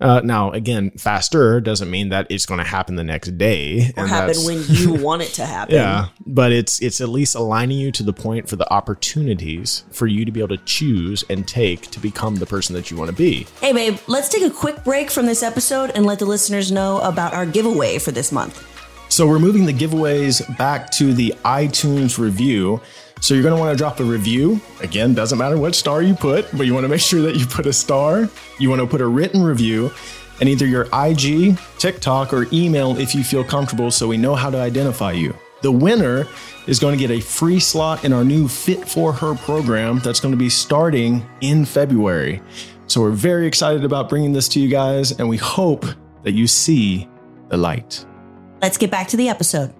Uh, 0.00 0.20
now, 0.24 0.50
again, 0.50 0.90
faster 0.92 1.60
doesn't 1.60 1.90
mean 1.90 2.08
that 2.08 2.26
it's 2.28 2.46
going 2.46 2.58
to 2.58 2.64
happen 2.64 2.96
the 2.96 3.04
next 3.04 3.38
day 3.38 3.92
or 3.96 4.06
happen 4.06 4.36
when 4.44 4.62
you 4.66 4.94
want 5.02 5.22
it 5.22 5.28
to 5.34 5.46
happen. 5.46 5.74
Yeah, 5.74 6.08
but 6.26 6.52
it's 6.52 6.82
it's 6.82 7.00
at 7.00 7.08
least 7.08 7.34
aligning 7.34 7.78
you 7.78 7.92
to 7.92 8.02
the 8.02 8.12
point 8.12 8.48
for 8.48 8.56
the 8.56 8.70
opportunities 8.72 9.84
for 9.92 10.06
you 10.06 10.24
to 10.24 10.32
be 10.32 10.40
able 10.40 10.56
to 10.56 10.64
choose 10.64 11.22
and 11.30 11.46
take 11.46 11.82
to 11.92 12.00
become 12.00 12.36
the 12.36 12.46
person 12.46 12.74
that 12.74 12.90
you 12.90 12.96
want 12.96 13.08
to 13.10 13.16
be. 13.16 13.46
Hey, 13.60 13.72
babe, 13.72 13.98
let's 14.08 14.28
take 14.28 14.42
a 14.42 14.50
quick 14.50 14.82
break 14.82 15.10
from 15.10 15.26
this 15.26 15.42
episode 15.42 15.92
and 15.94 16.04
let 16.04 16.18
the 16.18 16.26
listeners 16.26 16.72
know 16.72 16.98
about 17.00 17.32
our 17.32 17.46
giveaway 17.46 17.98
for 17.98 18.10
this 18.10 18.32
month. 18.32 18.73
So 19.08 19.26
we're 19.26 19.38
moving 19.38 19.64
the 19.64 19.72
giveaways 19.72 20.56
back 20.58 20.90
to 20.92 21.14
the 21.14 21.34
iTunes 21.44 22.18
review. 22.18 22.80
So 23.20 23.32
you're 23.32 23.42
going 23.42 23.54
to 23.54 23.60
want 23.60 23.72
to 23.72 23.78
drop 23.78 24.00
a 24.00 24.04
review. 24.04 24.60
Again, 24.80 25.14
doesn't 25.14 25.38
matter 25.38 25.56
what 25.56 25.74
star 25.74 26.02
you 26.02 26.14
put, 26.14 26.50
but 26.56 26.66
you 26.66 26.74
want 26.74 26.84
to 26.84 26.88
make 26.88 27.00
sure 27.00 27.22
that 27.22 27.36
you 27.36 27.46
put 27.46 27.66
a 27.66 27.72
star. 27.72 28.28
You 28.58 28.68
want 28.68 28.80
to 28.80 28.86
put 28.86 29.00
a 29.00 29.06
written 29.06 29.42
review 29.42 29.92
and 30.40 30.48
either 30.48 30.66
your 30.66 30.88
IG, 30.92 31.58
TikTok, 31.78 32.32
or 32.32 32.46
email 32.52 32.98
if 32.98 33.14
you 33.14 33.22
feel 33.22 33.44
comfortable 33.44 33.90
so 33.90 34.08
we 34.08 34.16
know 34.16 34.34
how 34.34 34.50
to 34.50 34.58
identify 34.58 35.12
you. 35.12 35.34
The 35.62 35.72
winner 35.72 36.26
is 36.66 36.78
going 36.78 36.98
to 36.98 37.00
get 37.00 37.10
a 37.10 37.20
free 37.20 37.60
slot 37.60 38.04
in 38.04 38.12
our 38.12 38.24
new 38.24 38.48
Fit 38.48 38.86
for 38.86 39.12
Her 39.12 39.34
program 39.34 40.00
that's 40.00 40.20
going 40.20 40.32
to 40.32 40.38
be 40.38 40.50
starting 40.50 41.24
in 41.40 41.64
February. 41.64 42.42
So 42.86 43.00
we're 43.00 43.12
very 43.12 43.46
excited 43.46 43.84
about 43.84 44.08
bringing 44.08 44.32
this 44.32 44.48
to 44.50 44.60
you 44.60 44.68
guys, 44.68 45.12
and 45.12 45.28
we 45.28 45.38
hope 45.38 45.86
that 46.22 46.32
you 46.32 46.46
see 46.46 47.08
the 47.48 47.56
light. 47.56 48.04
Let's 48.64 48.78
get 48.78 48.90
back 48.90 49.08
to 49.08 49.18
the 49.18 49.28
episode. 49.28 49.74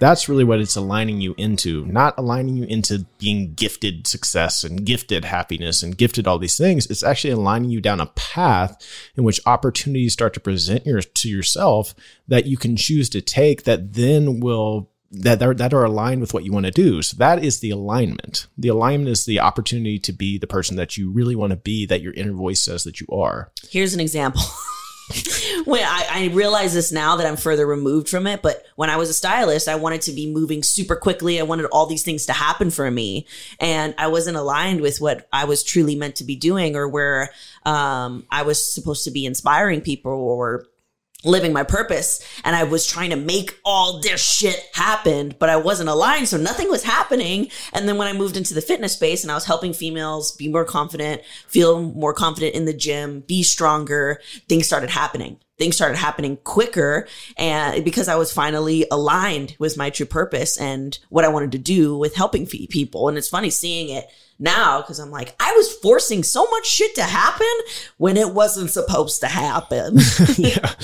That's 0.00 0.28
really 0.28 0.42
what 0.42 0.58
it's 0.58 0.74
aligning 0.74 1.20
you 1.20 1.36
into, 1.38 1.86
not 1.86 2.14
aligning 2.18 2.56
you 2.56 2.64
into 2.64 3.06
being 3.20 3.54
gifted 3.54 4.08
success 4.08 4.64
and 4.64 4.84
gifted 4.84 5.24
happiness 5.24 5.84
and 5.84 5.96
gifted 5.96 6.26
all 6.26 6.40
these 6.40 6.58
things. 6.58 6.86
It's 6.86 7.04
actually 7.04 7.34
aligning 7.34 7.70
you 7.70 7.80
down 7.80 8.00
a 8.00 8.06
path 8.06 8.76
in 9.16 9.22
which 9.22 9.38
opportunities 9.46 10.14
start 10.14 10.34
to 10.34 10.40
present 10.40 10.84
your, 10.84 11.00
to 11.00 11.28
yourself 11.28 11.94
that 12.26 12.46
you 12.46 12.56
can 12.56 12.76
choose 12.76 13.08
to 13.10 13.20
take 13.20 13.62
that 13.62 13.92
then 13.92 14.40
will 14.40 14.90
that 15.12 15.40
are, 15.40 15.54
that 15.54 15.72
are 15.72 15.84
aligned 15.84 16.20
with 16.20 16.34
what 16.34 16.44
you 16.44 16.50
want 16.50 16.66
to 16.66 16.72
do. 16.72 17.02
So 17.02 17.16
that 17.18 17.44
is 17.44 17.60
the 17.60 17.70
alignment. 17.70 18.48
The 18.58 18.66
alignment 18.66 19.10
is 19.10 19.26
the 19.26 19.38
opportunity 19.38 20.00
to 20.00 20.12
be 20.12 20.38
the 20.38 20.48
person 20.48 20.74
that 20.74 20.96
you 20.96 21.08
really 21.08 21.36
want 21.36 21.52
to 21.52 21.56
be, 21.56 21.86
that 21.86 22.02
your 22.02 22.14
inner 22.14 22.32
voice 22.32 22.60
says 22.60 22.82
that 22.82 23.00
you 23.00 23.06
are. 23.12 23.52
Here's 23.70 23.94
an 23.94 24.00
example. 24.00 24.42
when 25.64 25.82
I, 25.82 26.06
I, 26.10 26.30
realize 26.34 26.74
this 26.74 26.92
now 26.92 27.16
that 27.16 27.26
I'm 27.26 27.36
further 27.36 27.66
removed 27.66 28.08
from 28.08 28.26
it, 28.26 28.42
but 28.42 28.64
when 28.76 28.90
I 28.90 28.96
was 28.96 29.08
a 29.08 29.14
stylist, 29.14 29.66
I 29.66 29.76
wanted 29.76 30.02
to 30.02 30.12
be 30.12 30.30
moving 30.30 30.62
super 30.62 30.96
quickly. 30.96 31.40
I 31.40 31.44
wanted 31.44 31.66
all 31.66 31.86
these 31.86 32.02
things 32.02 32.26
to 32.26 32.32
happen 32.32 32.70
for 32.70 32.90
me, 32.90 33.26
and 33.58 33.94
I 33.96 34.08
wasn't 34.08 34.36
aligned 34.36 34.80
with 34.80 35.00
what 35.00 35.26
I 35.32 35.44
was 35.44 35.62
truly 35.62 35.96
meant 35.96 36.16
to 36.16 36.24
be 36.24 36.36
doing, 36.36 36.76
or 36.76 36.88
where 36.88 37.30
um, 37.64 38.26
I 38.30 38.42
was 38.42 38.72
supposed 38.72 39.04
to 39.04 39.10
be 39.10 39.24
inspiring 39.24 39.80
people, 39.80 40.12
or 40.12 40.66
living 41.24 41.52
my 41.52 41.64
purpose 41.64 42.24
and 42.44 42.54
I 42.54 42.64
was 42.64 42.86
trying 42.86 43.10
to 43.10 43.16
make 43.16 43.58
all 43.64 44.00
this 44.00 44.22
shit 44.22 44.68
happen, 44.72 45.34
but 45.38 45.50
I 45.50 45.56
wasn't 45.56 45.88
aligned. 45.88 46.28
So 46.28 46.36
nothing 46.36 46.70
was 46.70 46.84
happening. 46.84 47.50
And 47.72 47.88
then 47.88 47.98
when 47.98 48.06
I 48.06 48.12
moved 48.12 48.36
into 48.36 48.54
the 48.54 48.60
fitness 48.60 48.92
space 48.92 49.24
and 49.24 49.32
I 49.32 49.34
was 49.34 49.44
helping 49.44 49.72
females 49.72 50.32
be 50.32 50.48
more 50.48 50.64
confident, 50.64 51.22
feel 51.48 51.82
more 51.82 52.14
confident 52.14 52.54
in 52.54 52.66
the 52.66 52.72
gym, 52.72 53.20
be 53.20 53.42
stronger, 53.42 54.20
things 54.48 54.66
started 54.66 54.90
happening. 54.90 55.38
Things 55.58 55.74
started 55.74 55.96
happening 55.96 56.36
quicker 56.36 57.08
and 57.36 57.84
because 57.84 58.06
I 58.06 58.14
was 58.14 58.32
finally 58.32 58.86
aligned 58.92 59.56
with 59.58 59.76
my 59.76 59.90
true 59.90 60.06
purpose 60.06 60.56
and 60.56 60.96
what 61.08 61.24
I 61.24 61.28
wanted 61.28 61.50
to 61.50 61.58
do 61.58 61.98
with 61.98 62.14
helping 62.14 62.46
people. 62.46 63.08
And 63.08 63.18
it's 63.18 63.28
funny 63.28 63.50
seeing 63.50 63.88
it 63.88 64.06
now 64.38 64.80
because 64.80 64.98
I'm 64.98 65.10
like, 65.10 65.34
I 65.40 65.52
was 65.52 65.74
forcing 65.76 66.22
so 66.22 66.46
much 66.46 66.66
shit 66.66 66.94
to 66.94 67.02
happen 67.02 67.46
when 67.96 68.16
it 68.16 68.34
wasn't 68.34 68.70
supposed 68.70 69.20
to 69.20 69.26
happen. 69.26 69.98
yeah. 70.36 70.74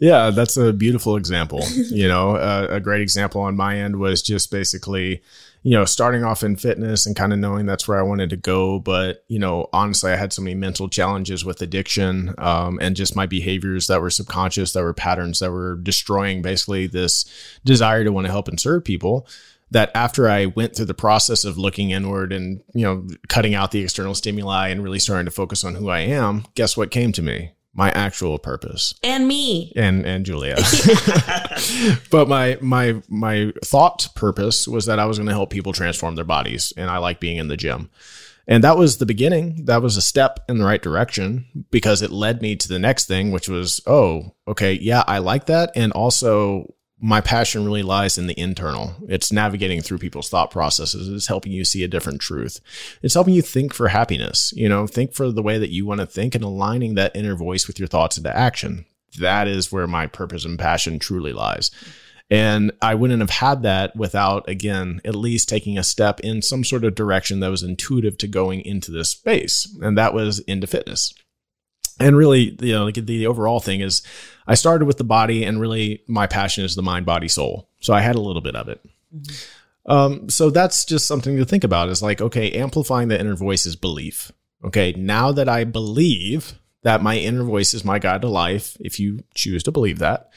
yeah, 0.00 0.30
that's 0.30 0.56
a 0.56 0.72
beautiful 0.72 1.16
example. 1.16 1.62
You 1.90 2.08
know, 2.08 2.36
uh, 2.36 2.68
a 2.70 2.80
great 2.80 3.02
example 3.02 3.40
on 3.42 3.56
my 3.56 3.78
end 3.78 3.96
was 3.96 4.22
just 4.22 4.50
basically, 4.50 5.22
you 5.62 5.72
know, 5.72 5.84
starting 5.84 6.24
off 6.24 6.42
in 6.42 6.56
fitness 6.56 7.06
and 7.06 7.14
kind 7.14 7.32
of 7.32 7.38
knowing 7.38 7.66
that's 7.66 7.86
where 7.86 7.98
I 7.98 8.02
wanted 8.02 8.30
to 8.30 8.36
go. 8.36 8.78
But, 8.78 9.24
you 9.28 9.38
know, 9.38 9.68
honestly, 9.72 10.10
I 10.10 10.16
had 10.16 10.32
so 10.32 10.42
many 10.42 10.54
mental 10.54 10.88
challenges 10.88 11.44
with 11.44 11.62
addiction 11.62 12.34
um, 12.38 12.78
and 12.80 12.96
just 12.96 13.14
my 13.14 13.26
behaviors 13.26 13.86
that 13.86 14.00
were 14.00 14.10
subconscious, 14.10 14.72
that 14.72 14.82
were 14.82 14.94
patterns 14.94 15.38
that 15.40 15.52
were 15.52 15.76
destroying 15.76 16.42
basically 16.42 16.86
this 16.86 17.26
desire 17.64 18.04
to 18.04 18.12
want 18.12 18.26
to 18.26 18.32
help 18.32 18.48
and 18.48 18.58
serve 18.58 18.84
people 18.84 19.26
that 19.72 19.90
after 19.94 20.28
I 20.28 20.46
went 20.46 20.76
through 20.76 20.86
the 20.86 20.94
process 20.94 21.44
of 21.44 21.58
looking 21.58 21.90
inward 21.90 22.32
and, 22.32 22.62
you 22.74 22.84
know, 22.84 23.06
cutting 23.28 23.54
out 23.54 23.70
the 23.70 23.82
external 23.82 24.14
stimuli 24.14 24.68
and 24.68 24.84
really 24.84 24.98
starting 24.98 25.24
to 25.24 25.30
focus 25.30 25.64
on 25.64 25.74
who 25.74 25.88
I 25.88 26.00
am, 26.00 26.44
guess 26.54 26.76
what 26.76 26.90
came 26.90 27.12
to 27.12 27.22
me? 27.22 27.52
My 27.74 27.90
actual 27.90 28.38
purpose. 28.38 28.92
And 29.02 29.26
me. 29.26 29.72
And 29.74 30.04
and 30.04 30.26
Julia. 30.26 30.56
but 32.10 32.28
my 32.28 32.58
my 32.60 33.00
my 33.08 33.52
thought 33.64 34.08
purpose 34.14 34.68
was 34.68 34.84
that 34.86 34.98
I 34.98 35.06
was 35.06 35.16
going 35.18 35.28
to 35.28 35.32
help 35.32 35.48
people 35.48 35.72
transform 35.72 36.14
their 36.14 36.24
bodies 36.24 36.74
and 36.76 36.90
I 36.90 36.98
like 36.98 37.18
being 37.18 37.38
in 37.38 37.48
the 37.48 37.56
gym. 37.56 37.90
And 38.46 38.64
that 38.64 38.76
was 38.76 38.98
the 38.98 39.06
beginning. 39.06 39.64
That 39.66 39.80
was 39.80 39.96
a 39.96 40.02
step 40.02 40.40
in 40.48 40.58
the 40.58 40.64
right 40.64 40.82
direction 40.82 41.66
because 41.70 42.02
it 42.02 42.10
led 42.10 42.42
me 42.42 42.56
to 42.56 42.68
the 42.68 42.78
next 42.78 43.06
thing, 43.06 43.30
which 43.30 43.48
was, 43.48 43.80
oh, 43.86 44.34
okay, 44.46 44.72
yeah, 44.74 45.04
I 45.06 45.18
like 45.18 45.46
that. 45.46 45.70
And 45.76 45.92
also, 45.92 46.74
my 47.02 47.20
passion 47.20 47.64
really 47.64 47.82
lies 47.82 48.16
in 48.16 48.28
the 48.28 48.38
internal. 48.38 48.94
It's 49.08 49.32
navigating 49.32 49.82
through 49.82 49.98
people's 49.98 50.28
thought 50.28 50.52
processes. 50.52 51.08
It's 51.08 51.26
helping 51.26 51.50
you 51.50 51.64
see 51.64 51.82
a 51.82 51.88
different 51.88 52.20
truth. 52.20 52.60
It's 53.02 53.14
helping 53.14 53.34
you 53.34 53.42
think 53.42 53.74
for 53.74 53.88
happiness, 53.88 54.52
you 54.56 54.68
know, 54.68 54.86
think 54.86 55.12
for 55.12 55.32
the 55.32 55.42
way 55.42 55.58
that 55.58 55.72
you 55.72 55.84
want 55.84 56.00
to 56.00 56.06
think 56.06 56.36
and 56.36 56.44
aligning 56.44 56.94
that 56.94 57.16
inner 57.16 57.34
voice 57.34 57.66
with 57.66 57.80
your 57.80 57.88
thoughts 57.88 58.16
into 58.16 58.34
action. 58.34 58.86
That 59.18 59.48
is 59.48 59.72
where 59.72 59.88
my 59.88 60.06
purpose 60.06 60.44
and 60.44 60.56
passion 60.56 61.00
truly 61.00 61.32
lies. 61.32 61.72
And 62.30 62.70
I 62.80 62.94
wouldn't 62.94 63.20
have 63.20 63.30
had 63.30 63.62
that 63.62 63.96
without, 63.96 64.48
again, 64.48 65.00
at 65.04 65.16
least 65.16 65.48
taking 65.48 65.76
a 65.76 65.82
step 65.82 66.20
in 66.20 66.40
some 66.40 66.62
sort 66.62 66.84
of 66.84 66.94
direction 66.94 67.40
that 67.40 67.50
was 67.50 67.64
intuitive 67.64 68.16
to 68.18 68.28
going 68.28 68.60
into 68.60 68.92
this 68.92 69.10
space. 69.10 69.66
And 69.82 69.98
that 69.98 70.14
was 70.14 70.38
into 70.38 70.68
fitness 70.68 71.12
and 72.00 72.16
really 72.16 72.56
you 72.60 72.72
know 72.72 72.84
like 72.84 72.94
the 72.94 73.26
overall 73.26 73.60
thing 73.60 73.80
is 73.80 74.02
i 74.46 74.54
started 74.54 74.84
with 74.86 74.98
the 74.98 75.04
body 75.04 75.44
and 75.44 75.60
really 75.60 76.02
my 76.06 76.26
passion 76.26 76.64
is 76.64 76.74
the 76.74 76.82
mind 76.82 77.06
body 77.06 77.28
soul. 77.28 77.68
So 77.80 77.92
i 77.94 78.00
had 78.00 78.16
a 78.16 78.20
little 78.20 78.42
bit 78.42 78.56
of 78.56 78.68
it. 78.68 78.80
Mm-hmm. 79.14 79.92
um, 79.92 80.28
so 80.28 80.50
that's 80.50 80.84
just 80.84 81.06
something 81.06 81.36
to 81.36 81.44
think 81.44 81.64
about 81.64 81.88
is 81.88 82.02
like 82.02 82.20
okay 82.20 82.52
amplifying 82.52 83.08
the 83.08 83.20
inner 83.20 83.36
voice 83.36 83.66
is 83.66 83.76
belief. 83.76 84.32
Okay 84.64 84.92
now 84.92 85.32
that 85.32 85.48
i 85.48 85.64
believe 85.64 86.58
that 86.82 87.02
my 87.02 87.16
inner 87.16 87.44
voice 87.44 87.74
is 87.74 87.84
my 87.84 87.98
guide 87.98 88.22
to 88.22 88.28
life 88.28 88.76
if 88.80 88.98
you 88.98 89.22
choose 89.34 89.62
to 89.62 89.70
believe 89.70 89.98
that 89.98 90.30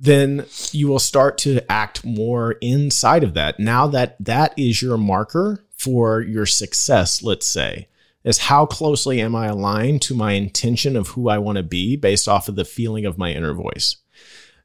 then 0.00 0.46
you 0.72 0.88
will 0.88 0.98
start 0.98 1.36
to 1.36 1.60
act 1.70 2.06
more 2.06 2.52
inside 2.62 3.22
of 3.22 3.34
that. 3.34 3.60
Now 3.60 3.86
that 3.88 4.16
that 4.20 4.54
is 4.58 4.80
your 4.80 4.96
marker 4.96 5.66
for 5.76 6.22
your 6.22 6.46
success 6.46 7.22
let's 7.22 7.46
say 7.46 7.88
is 8.24 8.38
how 8.38 8.66
closely 8.66 9.20
am 9.20 9.34
I 9.34 9.46
aligned 9.46 10.02
to 10.02 10.14
my 10.14 10.32
intention 10.32 10.96
of 10.96 11.08
who 11.08 11.28
I 11.28 11.38
want 11.38 11.56
to 11.56 11.62
be 11.62 11.96
based 11.96 12.28
off 12.28 12.48
of 12.48 12.56
the 12.56 12.64
feeling 12.64 13.06
of 13.06 13.18
my 13.18 13.32
inner 13.32 13.54
voice. 13.54 13.96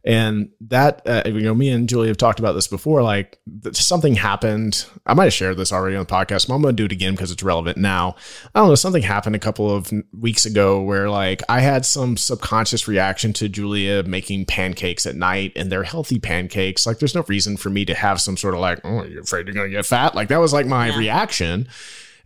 And 0.08 0.50
that, 0.62 1.02
uh, 1.08 1.24
you 1.26 1.42
know, 1.42 1.56
me 1.56 1.70
and 1.72 1.90
Julie 1.90 2.10
have 2.10 2.18
talked 2.18 2.38
about 2.38 2.52
this 2.52 2.68
before. 2.68 3.02
Like 3.02 3.40
something 3.72 4.14
happened. 4.14 4.86
I 5.04 5.16
might 5.16 5.24
have 5.24 5.34
shared 5.34 5.58
this 5.58 5.74
already 5.74 5.96
on 5.96 6.06
the 6.06 6.12
podcast, 6.12 6.48
but 6.48 6.54
I'm 6.54 6.62
going 6.62 6.76
to 6.76 6.82
do 6.82 6.86
it 6.86 6.92
again 6.92 7.16
because 7.16 7.32
it's 7.32 7.42
relevant 7.42 7.80
now. 7.80 8.16
I 8.54 8.60
don't 8.60 8.70
know. 8.70 8.76
Something 8.76 9.02
happened 9.02 9.36
a 9.36 9.40
couple 9.40 9.76
of 9.76 9.92
weeks 10.14 10.46
ago 10.46 10.80
where 10.80 11.10
like 11.10 11.42
I 11.50 11.62
had 11.62 11.88
some 11.88 12.18
subconscious 12.18 12.88
reaction 12.88 13.34
to 13.34 13.50
Julia 13.50 14.04
making 14.04 14.46
pancakes 14.46 15.08
at 15.08 15.16
night 15.16 15.54
and 15.56 15.72
they're 15.72 15.82
healthy 15.82 16.20
pancakes. 16.20 16.86
Like 16.86 17.00
there's 17.00 17.16
no 17.16 17.24
reason 17.28 17.58
for 17.58 17.72
me 17.72 17.84
to 17.86 17.96
have 17.96 18.22
some 18.22 18.38
sort 18.38 18.54
of 18.54 18.60
like, 18.60 18.82
oh, 18.84 19.06
you're 19.06 19.24
afraid 19.24 19.48
you're 19.48 19.56
going 19.56 19.72
to 19.72 19.76
get 19.76 19.88
fat. 19.88 20.14
Like 20.14 20.28
that 20.28 20.40
was 20.40 20.54
like 20.54 20.68
my 20.68 20.90
yeah. 20.90 21.00
reaction. 21.00 21.68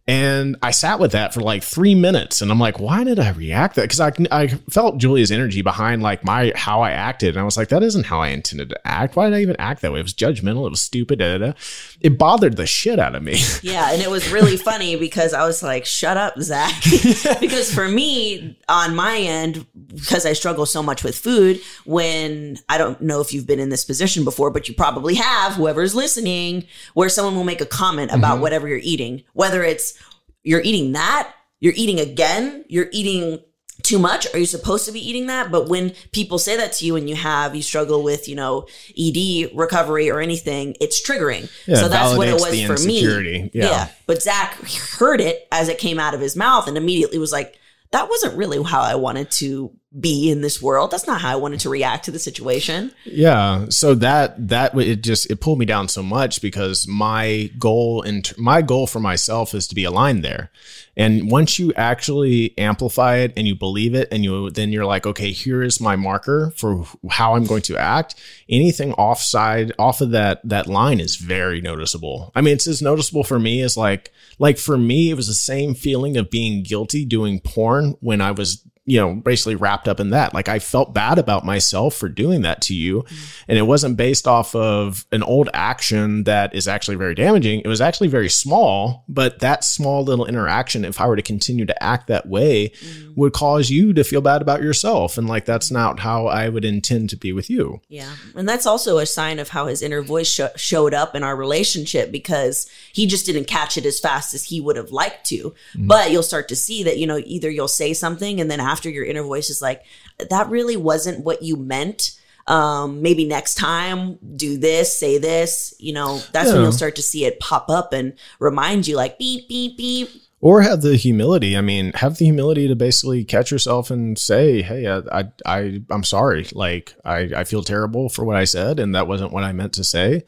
And 0.09 0.55
I 0.63 0.71
sat 0.71 0.99
with 0.99 1.11
that 1.11 1.35
for 1.35 1.41
like 1.41 1.61
three 1.61 1.93
minutes, 1.93 2.41
and 2.41 2.49
I'm 2.49 2.59
like, 2.59 2.79
why 2.79 3.03
did 3.03 3.19
I 3.19 3.29
react 3.29 3.75
that? 3.75 3.83
Because 3.83 3.99
I, 3.99 4.11
I 4.31 4.47
felt 4.47 4.97
Julia's 4.97 5.29
energy 5.29 5.61
behind 5.61 6.01
like 6.01 6.23
my 6.23 6.51
how 6.55 6.81
I 6.81 6.89
acted, 6.89 7.35
and 7.35 7.39
I 7.39 7.43
was 7.43 7.57
like, 7.57 7.67
that 7.69 7.83
isn't 7.83 8.07
how 8.07 8.19
I 8.19 8.29
intended 8.29 8.69
to 8.69 8.87
act. 8.87 9.15
Why 9.15 9.29
did 9.29 9.35
I 9.35 9.41
even 9.41 9.55
act 9.59 9.83
that 9.83 9.91
way? 9.91 9.99
It 9.99 10.03
was 10.03 10.15
judgmental. 10.15 10.65
It 10.65 10.71
was 10.71 10.81
stupid. 10.81 11.19
Da, 11.19 11.37
da, 11.37 11.45
da. 11.45 11.53
It 12.01 12.17
bothered 12.17 12.57
the 12.57 12.65
shit 12.65 12.97
out 12.97 13.13
of 13.13 13.21
me. 13.21 13.39
Yeah, 13.61 13.91
and 13.91 14.01
it 14.01 14.09
was 14.09 14.31
really 14.31 14.55
funny 14.55 14.95
because 14.95 15.33
I 15.33 15.45
was 15.45 15.61
like, 15.61 15.85
shut 15.85 16.15
up, 16.17 16.39
Zack. 16.39 16.73
because 17.39 17.71
for 17.71 17.87
me, 17.87 18.57
on 18.69 18.95
my 18.95 19.17
end, 19.17 19.65
because 19.93 20.25
I 20.25 20.33
struggle 20.33 20.65
so 20.65 20.81
much 20.81 21.03
with 21.03 21.17
food, 21.17 21.61
when 21.85 22.57
I 22.69 22.77
don't 22.77 23.01
know 23.01 23.19
if 23.21 23.33
you've 23.33 23.45
been 23.45 23.59
in 23.59 23.69
this 23.69 23.83
position 23.83 24.23
before, 24.23 24.49
but 24.49 24.69
you 24.69 24.75
probably 24.75 25.15
have. 25.15 25.53
Whoever's 25.53 25.93
listening, 25.93 26.65
where 26.93 27.09
someone 27.09 27.35
will 27.35 27.43
make 27.43 27.61
a 27.61 27.65
comment 27.65 28.11
about 28.11 28.35
mm-hmm. 28.35 28.43
whatever 28.43 28.67
you're 28.67 28.79
eating, 28.81 29.23
whether 29.33 29.61
it's 29.63 29.98
you're 30.43 30.61
eating 30.61 30.93
that, 30.93 31.33
you're 31.59 31.73
eating 31.75 31.99
again, 31.99 32.65
you're 32.67 32.89
eating 32.91 33.39
too 33.83 33.97
much 33.97 34.27
are 34.33 34.37
you 34.37 34.45
supposed 34.45 34.85
to 34.85 34.91
be 34.91 34.99
eating 34.99 35.27
that. 35.27 35.51
But 35.51 35.69
when 35.69 35.93
people 36.11 36.37
say 36.37 36.57
that 36.57 36.73
to 36.73 36.85
you 36.85 36.95
and 36.95 37.09
you 37.09 37.15
have 37.15 37.55
you 37.55 37.61
struggle 37.61 38.03
with 38.03 38.27
you 38.27 38.35
know 38.35 38.67
ed 38.97 39.51
recovery 39.55 40.09
or 40.09 40.19
anything 40.19 40.75
it's 40.81 41.05
triggering. 41.05 41.49
Yeah, 41.65 41.75
so 41.75 41.87
that's 41.87 42.17
what 42.17 42.27
it 42.27 42.33
was 42.33 42.65
for 42.65 42.87
me. 42.87 43.49
yeah. 43.53 43.65
yeah. 43.65 43.87
But 44.05 44.21
zack 44.21 44.55
heard 44.97 45.21
it 45.21 45.47
as 45.51 45.69
it 45.69 45.77
came 45.77 45.99
out 45.99 46.13
of 46.13 46.21
his 46.21 46.35
mouth 46.35 46.67
and 46.67 46.77
immediately 46.77 47.17
was 47.17 47.31
like 47.31 47.57
that 47.91 48.09
wasn't 48.09 48.37
really 48.37 48.61
how 48.63 48.81
I 48.81 48.95
wanted 48.95 49.31
to 49.31 49.71
be 49.97 50.29
in 50.29 50.41
this 50.41 50.61
world. 50.61 50.91
That's 50.91 51.07
not 51.07 51.21
how 51.21 51.31
I 51.31 51.35
wanted 51.35 51.61
to 51.61 51.69
react 51.69 52.05
to 52.05 52.11
the 52.11 52.19
situation. 52.19 52.91
Yeah. 53.05 53.65
So 53.69 53.95
that 53.95 54.49
that 54.49 54.77
it 54.77 55.01
just 55.01 55.31
it 55.31 55.41
pulled 55.41 55.57
me 55.57 55.65
down 55.65 55.87
so 55.87 56.03
much 56.03 56.41
because 56.41 56.87
my 56.87 57.49
goal 57.57 58.03
and 58.03 58.31
my 58.37 58.61
goal 58.61 58.85
for 58.85 58.99
myself 58.99 59.55
is 59.55 59.67
to 59.67 59.75
be 59.75 59.83
aligned 59.83 60.23
there. 60.23 60.51
And 60.95 61.31
once 61.31 61.57
you 61.57 61.73
actually 61.73 62.55
amplify 62.57 63.17
it 63.17 63.33
and 63.35 63.47
you 63.47 63.55
believe 63.55 63.95
it 63.95 64.09
and 64.11 64.23
you 64.23 64.51
then 64.51 64.71
you're 64.71 64.85
like, 64.85 65.07
okay, 65.07 65.31
here 65.31 65.63
is 65.63 65.81
my 65.81 65.95
marker 65.95 66.53
for 66.55 66.85
how 67.09 67.33
I'm 67.33 67.45
going 67.45 67.63
to 67.63 67.77
act. 67.77 68.13
Anything 68.47 68.93
offside 68.93 69.71
off 69.79 70.01
of 70.01 70.11
that 70.11 70.47
that 70.47 70.67
line 70.67 70.99
is 70.99 71.15
very 71.15 71.61
noticeable. 71.61 72.31
I 72.35 72.41
mean, 72.41 72.53
it's 72.53 72.67
as 72.67 72.83
noticeable 72.83 73.23
for 73.23 73.39
me 73.39 73.61
as 73.61 73.75
like 73.75 74.11
like 74.37 74.59
for 74.59 74.77
me, 74.77 75.09
it 75.09 75.15
was 75.15 75.27
the 75.27 75.33
same 75.33 75.73
feeling 75.73 76.15
of 76.15 76.29
being 76.29 76.61
guilty 76.61 77.05
doing 77.05 77.39
porn 77.39 77.95
when 78.01 78.21
I 78.21 78.31
was 78.31 78.63
you 78.89 78.99
know, 78.99 79.13
basically 79.13 79.55
wrapped 79.55 79.87
up 79.87 79.99
in 79.99 80.09
that. 80.09 80.33
Like 80.33 80.49
I 80.49 80.57
felt 80.57 80.95
bad 80.95 81.19
about 81.19 81.45
myself 81.45 81.93
for 81.93 82.09
doing 82.09 82.41
that 82.41 82.59
to 82.63 82.73
you. 82.73 83.05
And 83.47 83.55
it 83.55 83.61
wasn't 83.61 83.97
based 83.97 84.27
off 84.27 84.55
of 84.55 85.05
an 85.11 85.21
old 85.21 85.47
action 85.53 86.23
that 86.23 86.55
is 86.55 86.67
actually 86.67 86.95
very 86.95 87.13
damaging. 87.13 87.61
It 87.63 87.67
was 87.67 87.81
actually 87.81 88.07
very 88.07 88.29
small, 88.29 89.05
but 89.07 89.41
that 89.41 89.63
small 89.63 90.03
little 90.03 90.25
interaction, 90.25 90.85
if 90.85 90.99
I 90.99 91.05
were 91.05 91.15
to 91.15 91.21
continue 91.21 91.67
to 91.67 91.83
act 91.83 92.07
that 92.07 92.27
way, 92.27 92.69
mm. 92.69 93.15
would 93.15 93.33
cause 93.33 93.69
you 93.69 93.93
to 93.93 94.03
feel 94.03 94.21
bad 94.21 94.41
about 94.41 94.63
yourself. 94.63 95.19
And 95.19 95.27
like 95.27 95.45
that's 95.45 95.69
not 95.69 95.99
how 95.99 96.25
I 96.25 96.49
would 96.49 96.65
intend 96.65 97.11
to 97.11 97.15
be 97.15 97.31
with 97.31 97.47
you. 97.47 97.81
Yeah. 97.89 98.15
And 98.35 98.49
that's 98.49 98.65
also 98.65 98.97
a 98.97 99.05
sign 99.05 99.37
of 99.37 99.49
how 99.49 99.67
his 99.67 99.83
inner 99.83 100.01
voice 100.01 100.31
sh- 100.31 100.59
showed 100.59 100.95
up 100.95 101.13
in 101.15 101.21
our 101.21 101.35
relationship 101.35 102.11
because 102.11 102.67
he 102.91 103.05
just 103.05 103.27
didn't 103.27 103.45
catch 103.45 103.77
it 103.77 103.85
as 103.85 103.99
fast 103.99 104.33
as 104.33 104.45
he 104.45 104.59
would 104.59 104.77
have 104.77 104.89
liked 104.89 105.27
to. 105.27 105.53
Mm. 105.75 105.87
But 105.87 106.09
you'll 106.09 106.23
start 106.23 106.47
to 106.47 106.55
see 106.55 106.81
that, 106.85 106.97
you 106.97 107.05
know, 107.05 107.21
either 107.23 107.51
you'll 107.51 107.67
say 107.67 107.93
something 107.93 108.41
and 108.41 108.49
then 108.49 108.59
after 108.59 108.78
after 108.79 108.89
your 108.89 109.03
inner 109.03 109.23
voice 109.23 109.49
is 109.49 109.61
like, 109.61 109.83
that 110.29 110.49
really 110.49 110.77
wasn't 110.77 111.25
what 111.25 111.43
you 111.43 111.57
meant. 111.57 112.11
Um, 112.47 113.01
maybe 113.01 113.25
next 113.27 113.55
time 113.55 114.17
do 114.35 114.57
this, 114.57 114.97
say 114.97 115.17
this, 115.17 115.75
you 115.77 115.93
know, 115.93 116.19
that's 116.31 116.47
yeah. 116.47 116.53
when 116.53 116.63
you'll 116.63 116.71
start 116.71 116.95
to 116.95 117.01
see 117.01 117.25
it 117.25 117.39
pop 117.39 117.69
up 117.69 117.91
and 117.91 118.13
remind 118.39 118.87
you 118.87 118.95
like 118.95 119.19
beep, 119.19 119.49
beep, 119.49 119.77
beep. 119.77 120.09
Or 120.41 120.61
have 120.61 120.81
the 120.81 120.95
humility. 120.95 121.57
I 121.57 121.61
mean, 121.61 121.91
have 121.93 122.17
the 122.17 122.23
humility 122.25 122.69
to 122.69 122.75
basically 122.75 123.25
catch 123.25 123.51
yourself 123.51 123.91
and 123.91 124.17
say, 124.17 124.61
"Hey, 124.61 124.87
I, 124.87 125.01
I, 125.11 125.23
I 125.45 125.81
am 125.91 126.05
sorry. 126.05 126.47
Like, 126.53 126.95
I, 127.03 127.29
I 127.35 127.43
feel 127.43 127.61
terrible 127.61 128.07
for 128.07 128.23
what 128.23 128.37
I 128.37 128.45
said, 128.45 128.79
and 128.79 128.95
that 128.95 129.07
wasn't 129.07 129.33
what 129.33 129.43
I 129.43 129.51
meant 129.51 129.73
to 129.73 129.83
say." 129.83 130.23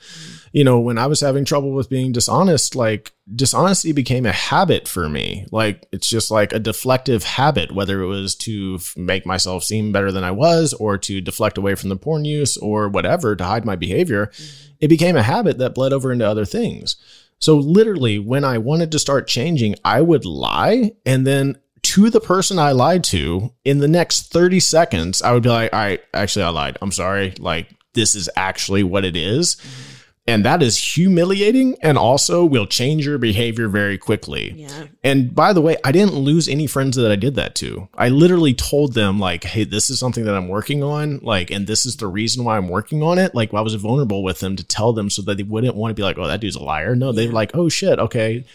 You 0.51 0.65
know, 0.65 0.81
when 0.81 0.97
I 0.97 1.07
was 1.07 1.21
having 1.21 1.45
trouble 1.45 1.71
with 1.71 1.89
being 1.89 2.11
dishonest, 2.11 2.75
like 2.75 3.13
dishonesty 3.33 3.93
became 3.93 4.25
a 4.25 4.33
habit 4.33 4.85
for 4.85 5.07
me. 5.07 5.45
Like 5.49 5.87
it's 5.93 6.09
just 6.09 6.29
like 6.29 6.51
a 6.51 6.59
deflective 6.59 7.23
habit, 7.23 7.71
whether 7.71 8.01
it 8.01 8.07
was 8.07 8.35
to 8.35 8.75
f- 8.79 8.93
make 8.97 9.25
myself 9.25 9.63
seem 9.63 9.93
better 9.93 10.11
than 10.11 10.25
I 10.25 10.31
was 10.31 10.73
or 10.73 10.97
to 10.97 11.21
deflect 11.21 11.57
away 11.57 11.75
from 11.75 11.87
the 11.87 11.95
porn 11.95 12.25
use 12.25 12.57
or 12.57 12.89
whatever 12.89 13.33
to 13.35 13.43
hide 13.45 13.63
my 13.63 13.77
behavior. 13.77 14.27
Mm-hmm. 14.27 14.73
It 14.81 14.87
became 14.89 15.15
a 15.15 15.23
habit 15.23 15.57
that 15.59 15.75
bled 15.75 15.93
over 15.93 16.11
into 16.11 16.27
other 16.27 16.45
things. 16.45 16.97
So 17.41 17.57
literally, 17.57 18.19
when 18.19 18.45
I 18.45 18.57
wanted 18.57 18.91
to 18.93 18.99
start 18.99 19.27
changing, 19.27 19.75
I 19.83 20.01
would 20.01 20.25
lie 20.25 20.93
and 21.05 21.27
then 21.27 21.57
to 21.83 22.09
the 22.09 22.21
person 22.21 22.59
I 22.59 22.71
lied 22.71 23.03
to 23.05 23.53
in 23.65 23.79
the 23.79 23.87
next 23.87 24.31
30 24.31 24.59
seconds, 24.59 25.21
I 25.21 25.33
would 25.33 25.43
be 25.43 25.49
like, 25.49 25.73
all 25.73 25.79
right, 25.79 25.99
actually, 26.13 26.43
I 26.43 26.49
lied. 26.49 26.77
I'm 26.81 26.91
sorry. 26.91 27.33
Like, 27.39 27.67
this 27.93 28.15
is 28.15 28.29
actually 28.37 28.83
what 28.83 29.03
it 29.03 29.17
is. 29.17 29.55
Mm-hmm 29.55 29.91
and 30.27 30.45
that 30.45 30.61
is 30.61 30.77
humiliating 30.77 31.75
and 31.81 31.97
also 31.97 32.45
will 32.45 32.67
change 32.67 33.05
your 33.05 33.17
behavior 33.17 33.67
very 33.67 33.97
quickly. 33.97 34.53
Yeah. 34.55 34.87
And 35.03 35.33
by 35.33 35.51
the 35.51 35.61
way, 35.61 35.77
I 35.83 35.91
didn't 35.91 36.13
lose 36.13 36.47
any 36.47 36.67
friends 36.67 36.95
that 36.95 37.11
I 37.11 37.15
did 37.15 37.35
that 37.35 37.55
to. 37.55 37.89
I 37.95 38.09
literally 38.09 38.53
told 38.53 38.93
them 38.93 39.19
like, 39.19 39.43
"Hey, 39.43 39.63
this 39.63 39.89
is 39.89 39.99
something 39.99 40.25
that 40.25 40.35
I'm 40.35 40.47
working 40.47 40.83
on, 40.83 41.19
like 41.19 41.49
and 41.49 41.65
this 41.65 41.85
is 41.85 41.97
the 41.97 42.07
reason 42.07 42.43
why 42.43 42.57
I'm 42.57 42.69
working 42.69 43.01
on 43.01 43.17
it." 43.17 43.33
Like 43.33 43.53
I 43.53 43.61
was 43.61 43.73
vulnerable 43.75 44.23
with 44.23 44.39
them 44.39 44.55
to 44.55 44.63
tell 44.63 44.93
them 44.93 45.09
so 45.09 45.21
that 45.23 45.37
they 45.37 45.43
wouldn't 45.43 45.75
want 45.75 45.91
to 45.91 45.99
be 45.99 46.03
like, 46.03 46.17
"Oh, 46.17 46.27
that 46.27 46.39
dude's 46.39 46.55
a 46.55 46.63
liar." 46.63 46.95
No, 46.95 47.11
they're 47.11 47.31
like, 47.31 47.51
"Oh 47.55 47.69
shit, 47.69 47.97
okay." 47.97 48.45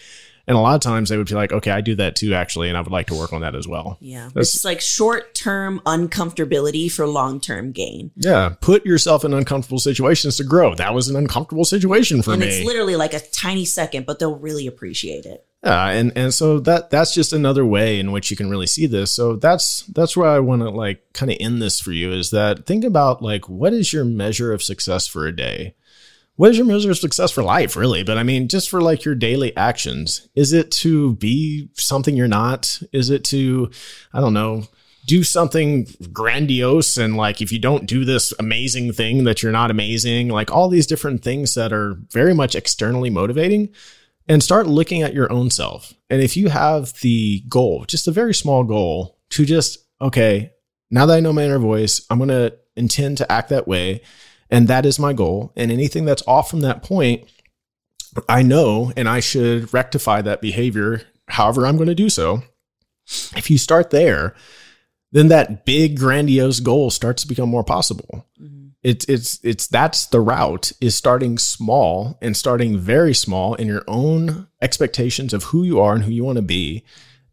And 0.47 0.55
a 0.55 0.61
lot 0.61 0.75
of 0.75 0.81
times 0.81 1.09
they 1.09 1.17
would 1.17 1.27
be 1.27 1.35
like, 1.35 1.51
okay, 1.51 1.71
I 1.71 1.81
do 1.81 1.95
that 1.95 2.15
too, 2.15 2.33
actually, 2.33 2.69
and 2.69 2.77
I 2.77 2.81
would 2.81 2.91
like 2.91 3.07
to 3.07 3.15
work 3.15 3.33
on 3.33 3.41
that 3.41 3.53
as 3.53 3.67
well. 3.67 3.97
Yeah. 3.99 4.29
That's, 4.33 4.55
it's 4.55 4.63
like 4.63 4.79
short 4.79 5.35
term 5.35 5.81
uncomfortability 5.85 6.89
for 6.89 7.05
long 7.05 7.41
term 7.41 7.73
gain. 7.73 8.11
Yeah. 8.15 8.55
Put 8.61 8.85
yourself 8.85 9.25
in 9.25 9.33
uncomfortable 9.33 9.79
situations 9.79 10.37
to 10.37 10.45
grow. 10.45 10.73
That 10.73 10.93
was 10.93 11.09
an 11.09 11.17
uncomfortable 11.17 11.65
situation 11.65 12.21
for 12.21 12.31
and 12.31 12.39
me. 12.39 12.47
And 12.47 12.55
it's 12.55 12.65
literally 12.65 12.95
like 12.95 13.13
a 13.13 13.19
tiny 13.19 13.65
second, 13.65 14.05
but 14.05 14.19
they'll 14.19 14.39
really 14.39 14.67
appreciate 14.67 15.25
it. 15.25 15.45
Yeah, 15.63 15.89
and 15.89 16.13
and 16.15 16.33
so 16.33 16.59
that 16.61 16.91
that's 16.91 17.13
just 17.13 17.33
another 17.33 17.65
way 17.65 17.99
in 17.99 18.11
which 18.11 18.29
you 18.29 18.37
can 18.37 18.49
really 18.49 18.67
see 18.67 18.85
this. 18.85 19.11
So 19.11 19.35
that's 19.35 19.81
that's 19.87 20.15
where 20.15 20.29
I 20.29 20.39
want 20.39 20.61
to 20.61 20.69
like 20.69 21.01
kind 21.13 21.31
of 21.31 21.37
end 21.39 21.61
this 21.61 21.79
for 21.79 21.91
you 21.91 22.11
is 22.11 22.29
that 22.29 22.65
think 22.67 22.83
about 22.83 23.23
like 23.23 23.49
what 23.49 23.73
is 23.73 23.91
your 23.91 24.05
measure 24.05 24.53
of 24.53 24.61
success 24.61 25.07
for 25.07 25.25
a 25.25 25.35
day? 25.35 25.73
What 26.37 26.51
is 26.51 26.57
your 26.57 26.67
measure 26.67 26.91
of 26.91 26.97
success 26.97 27.31
for 27.31 27.43
life, 27.43 27.75
really? 27.75 28.03
But 28.03 28.17
I 28.17 28.23
mean, 28.23 28.47
just 28.47 28.69
for 28.69 28.79
like 28.79 29.03
your 29.03 29.15
daily 29.15 29.55
actions, 29.57 30.29
is 30.35 30.53
it 30.53 30.71
to 30.71 31.15
be 31.15 31.69
something 31.73 32.15
you're 32.15 32.27
not? 32.27 32.79
Is 32.93 33.09
it 33.09 33.23
to, 33.25 33.69
I 34.13 34.21
don't 34.21 34.35
know, 34.35 34.63
do 35.07 35.23
something 35.23 35.87
grandiose 36.11 36.97
and 36.97 37.17
like 37.17 37.41
if 37.41 37.51
you 37.51 37.59
don't 37.59 37.87
do 37.87 38.05
this 38.05 38.33
amazing 38.39 38.93
thing 38.93 39.23
that 39.23 39.41
you're 39.41 39.51
not 39.51 39.71
amazing, 39.71 40.27
like 40.27 40.51
all 40.51 40.69
these 40.69 40.85
different 40.85 41.23
things 41.23 41.55
that 41.55 41.73
are 41.73 41.97
very 42.11 42.35
much 42.35 42.55
externally 42.55 43.09
motivating 43.09 43.69
and 44.27 44.43
start 44.43 44.67
looking 44.67 45.01
at 45.01 45.13
your 45.13 45.31
own 45.31 45.49
self. 45.49 45.93
And 46.09 46.21
if 46.21 46.37
you 46.37 46.49
have 46.49 46.93
the 47.01 47.41
goal, 47.49 47.85
just 47.85 48.07
a 48.07 48.11
very 48.11 48.33
small 48.33 48.63
goal 48.63 49.17
to 49.31 49.45
just, 49.45 49.79
okay, 50.01 50.51
now 50.91 51.05
that 51.07 51.17
I 51.17 51.19
know 51.19 51.33
my 51.33 51.45
inner 51.45 51.57
voice, 51.57 52.05
I'm 52.09 52.19
going 52.19 52.29
to 52.29 52.55
intend 52.75 53.17
to 53.17 53.31
act 53.31 53.49
that 53.49 53.67
way 53.67 54.01
and 54.49 54.67
that 54.67 54.85
is 54.85 54.99
my 54.99 55.13
goal. 55.13 55.51
And 55.55 55.71
anything 55.71 56.05
that's 56.05 56.23
off 56.27 56.49
from 56.49 56.61
that 56.61 56.83
point, 56.83 57.29
I 58.27 58.41
know 58.41 58.91
and 58.95 59.07
I 59.07 59.19
should 59.19 59.73
rectify 59.73 60.21
that 60.21 60.41
behavior 60.41 61.03
however 61.27 61.65
I'm 61.65 61.75
going 61.75 61.89
to 61.89 61.95
do 61.95 62.09
so. 62.09 62.43
If 63.35 63.49
you 63.49 63.57
start 63.57 63.89
there, 63.89 64.35
then 65.11 65.29
that 65.29 65.65
big 65.65 65.97
grandiose 65.97 66.59
goal 66.59 66.89
starts 66.89 67.21
to 67.21 67.27
become 67.27 67.49
more 67.49 67.63
possible. 67.63 68.25
Mm-hmm. 68.41 68.67
It's 68.83 69.05
it's 69.05 69.39
it's 69.43 69.67
that's 69.67 70.07
the 70.07 70.21
route 70.21 70.71
is 70.79 70.95
starting 70.95 71.37
small 71.37 72.17
and 72.21 72.37
starting 72.37 72.77
very 72.77 73.13
small 73.13 73.55
in 73.55 73.67
your 73.67 73.83
own 73.87 74.47
expectations 74.61 75.33
of 75.33 75.45
who 75.45 75.63
you 75.63 75.79
are 75.79 75.95
and 75.95 76.03
who 76.03 76.11
you 76.11 76.23
want 76.23 76.37
to 76.37 76.41
be 76.43 76.83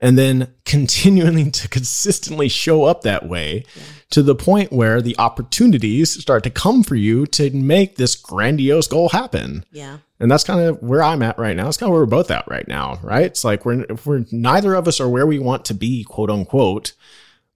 and 0.05 0.19
then 0.19 0.53
continuing 0.67 1.51
to 1.51 1.67
consistently 1.67 2.47
show 2.47 2.85
up 2.85 3.03
that 3.03 3.27
way 3.27 3.64
yeah. 3.75 3.83
to 4.11 4.23
the 4.23 4.35
point 4.35 4.71
where 4.71 5.01
the 5.01 5.17
opportunities 5.19 6.21
start 6.21 6.43
to 6.43 6.51
come 6.51 6.83
for 6.83 6.95
you 6.95 7.27
to 7.27 7.51
make 7.51 7.97
this 7.97 8.14
grandiose 8.14 8.87
goal 8.87 9.09
happen. 9.09 9.64
Yeah. 9.73 9.99
And 10.21 10.31
that's 10.31 10.45
kind 10.45 10.61
of 10.61 10.83
where 10.83 11.03
I'm 11.03 11.23
at 11.23 11.38
right 11.38 11.57
now. 11.57 11.69
It's 11.69 11.79
kind 11.79 11.88
of 11.88 11.95
where 11.95 12.03
we're 12.03 12.07
both 12.07 12.31
at 12.31 12.47
right 12.47 12.69
now, 12.69 12.99
right? 13.03 13.25
It's 13.25 13.45
like 13.45 13.64
we're 13.64 13.87
we're 14.05 14.27
neither 14.31 14.75
of 14.75 14.87
us 14.87 15.01
are 15.01 15.09
where 15.09 15.27
we 15.27 15.38
want 15.38 15.64
to 15.67 15.75
be, 15.75 16.05
quote 16.05 16.31
unquote, 16.31 16.93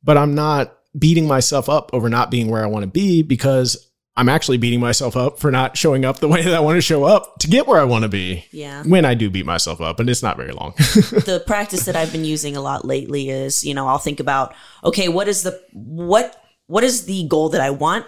but 0.02 0.16
I'm 0.16 0.34
not 0.34 0.74
beating 0.98 1.26
myself 1.26 1.68
up 1.68 1.90
over 1.92 2.08
not 2.08 2.30
being 2.30 2.48
where 2.48 2.64
I 2.64 2.68
want 2.68 2.82
to 2.82 2.90
be 2.90 3.22
because 3.22 3.87
I'm 4.18 4.28
actually 4.28 4.58
beating 4.58 4.80
myself 4.80 5.16
up 5.16 5.38
for 5.38 5.52
not 5.52 5.76
showing 5.76 6.04
up 6.04 6.18
the 6.18 6.26
way 6.26 6.42
that 6.42 6.52
I 6.52 6.58
want 6.58 6.76
to 6.76 6.80
show 6.80 7.04
up 7.04 7.38
to 7.38 7.46
get 7.48 7.68
where 7.68 7.80
I 7.80 7.84
want 7.84 8.02
to 8.02 8.08
be. 8.08 8.44
Yeah. 8.50 8.82
When 8.82 9.04
I 9.04 9.14
do 9.14 9.30
beat 9.30 9.46
myself 9.46 9.80
up, 9.80 10.00
and 10.00 10.10
it's 10.10 10.24
not 10.24 10.36
very 10.36 10.50
long. 10.50 10.72
the 10.76 11.40
practice 11.46 11.84
that 11.84 11.94
I've 11.94 12.10
been 12.10 12.24
using 12.24 12.56
a 12.56 12.60
lot 12.60 12.84
lately 12.84 13.30
is, 13.30 13.62
you 13.62 13.74
know, 13.74 13.86
I'll 13.86 13.98
think 13.98 14.18
about, 14.18 14.56
okay, 14.82 15.08
what 15.08 15.28
is 15.28 15.44
the 15.44 15.62
what 15.72 16.44
what 16.66 16.82
is 16.82 17.04
the 17.04 17.28
goal 17.28 17.50
that 17.50 17.60
I 17.60 17.70
want? 17.70 18.06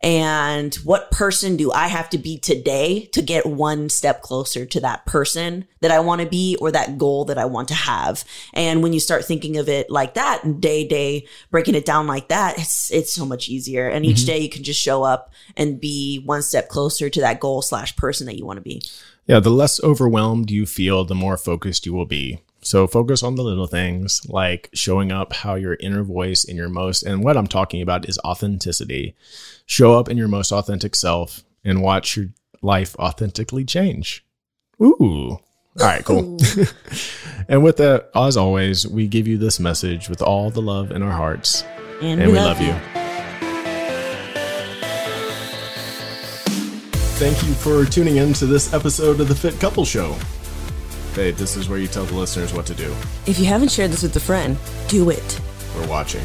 And 0.00 0.74
what 0.76 1.10
person 1.10 1.56
do 1.56 1.72
I 1.72 1.88
have 1.88 2.08
to 2.10 2.18
be 2.18 2.38
today 2.38 3.06
to 3.06 3.22
get 3.22 3.46
one 3.46 3.88
step 3.88 4.22
closer 4.22 4.64
to 4.66 4.80
that 4.80 5.06
person 5.06 5.66
that 5.80 5.90
I 5.90 6.00
want 6.00 6.20
to 6.20 6.26
be 6.26 6.56
or 6.60 6.70
that 6.70 6.98
goal 6.98 7.24
that 7.26 7.38
I 7.38 7.46
want 7.46 7.68
to 7.68 7.74
have. 7.74 8.24
And 8.54 8.82
when 8.82 8.92
you 8.92 9.00
start 9.00 9.24
thinking 9.24 9.56
of 9.56 9.68
it 9.68 9.90
like 9.90 10.14
that, 10.14 10.60
day 10.60 10.86
day, 10.86 11.26
breaking 11.50 11.74
it 11.74 11.84
down 11.84 12.06
like 12.06 12.28
that, 12.28 12.58
it's 12.58 12.92
it's 12.92 13.12
so 13.12 13.26
much 13.26 13.48
easier. 13.48 13.88
And 13.88 14.06
each 14.06 14.18
mm-hmm. 14.18 14.26
day 14.26 14.38
you 14.38 14.48
can 14.48 14.62
just 14.62 14.80
show 14.80 15.02
up 15.02 15.32
and 15.56 15.80
be 15.80 16.22
one 16.24 16.42
step 16.42 16.68
closer 16.68 17.10
to 17.10 17.20
that 17.20 17.40
goal 17.40 17.62
slash 17.62 17.96
person 17.96 18.26
that 18.26 18.36
you 18.36 18.46
want 18.46 18.58
to 18.58 18.62
be. 18.62 18.82
Yeah, 19.26 19.40
the 19.40 19.50
less 19.50 19.82
overwhelmed 19.82 20.50
you 20.50 20.64
feel, 20.64 21.04
the 21.04 21.14
more 21.14 21.36
focused 21.36 21.84
you 21.84 21.92
will 21.92 22.06
be. 22.06 22.40
So 22.60 22.86
focus 22.86 23.22
on 23.22 23.36
the 23.36 23.42
little 23.42 23.66
things 23.66 24.20
like 24.28 24.68
showing 24.74 25.12
up 25.12 25.32
how 25.32 25.54
your 25.54 25.76
inner 25.80 26.02
voice 26.02 26.44
in 26.44 26.56
your 26.56 26.68
most, 26.68 27.02
and 27.02 27.22
what 27.22 27.36
I'm 27.36 27.46
talking 27.46 27.82
about 27.82 28.08
is 28.08 28.18
authenticity. 28.24 29.14
Show 29.66 29.98
up 29.98 30.08
in 30.08 30.16
your 30.16 30.28
most 30.28 30.52
authentic 30.52 30.94
self 30.96 31.44
and 31.64 31.82
watch 31.82 32.16
your 32.16 32.26
life 32.62 32.96
authentically 32.96 33.64
change. 33.64 34.24
Ooh. 34.82 35.38
All 35.80 35.86
right, 35.86 36.04
cool. 36.04 36.38
and 37.48 37.62
with 37.62 37.76
that, 37.76 38.10
as 38.14 38.36
always, 38.36 38.86
we 38.86 39.06
give 39.06 39.28
you 39.28 39.38
this 39.38 39.60
message 39.60 40.08
with 40.08 40.20
all 40.20 40.50
the 40.50 40.62
love 40.62 40.90
in 40.90 41.02
our 41.02 41.12
hearts. 41.12 41.62
And, 42.02 42.20
and 42.20 42.32
we, 42.32 42.38
love, 42.38 42.58
love 42.58 42.60
you. 42.60 42.68
you. 42.68 43.08
Thank 47.18 47.42
you 47.44 47.54
for 47.54 47.84
tuning 47.84 48.16
in 48.16 48.32
to 48.34 48.46
this 48.46 48.72
episode 48.72 49.20
of 49.20 49.28
the 49.28 49.34
Fit 49.34 49.58
Couple 49.60 49.84
Show. 49.84 50.16
Hey, 51.18 51.32
this 51.32 51.56
is 51.56 51.68
where 51.68 51.80
you 51.80 51.88
tell 51.88 52.04
the 52.04 52.14
listeners 52.14 52.54
what 52.54 52.64
to 52.66 52.76
do. 52.76 52.94
If 53.26 53.40
you 53.40 53.46
haven't 53.46 53.72
shared 53.72 53.90
this 53.90 54.04
with 54.04 54.14
a 54.14 54.20
friend, 54.20 54.56
do 54.86 55.10
it. 55.10 55.40
We're 55.74 55.88
watching. 55.88 56.24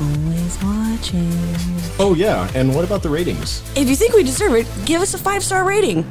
Always 0.00 0.62
watching. 0.62 1.30
Oh, 1.98 2.14
yeah. 2.16 2.50
And 2.54 2.74
what 2.74 2.86
about 2.86 3.02
the 3.02 3.10
ratings? 3.10 3.62
If 3.76 3.86
you 3.86 3.94
think 3.94 4.14
we 4.14 4.22
deserve 4.22 4.54
it, 4.54 4.66
give 4.86 5.02
us 5.02 5.12
a 5.12 5.18
five 5.18 5.44
star 5.44 5.62
rating. 5.62 6.06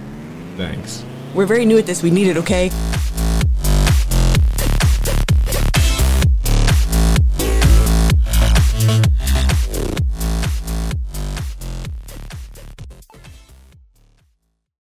Thanks. 0.58 1.04
We're 1.34 1.48
very 1.48 1.66
new 1.66 1.80
at 1.80 1.88
this. 1.88 2.04
We 2.04 2.12
need 2.12 2.28
it, 2.28 2.38
okay? 2.38 2.70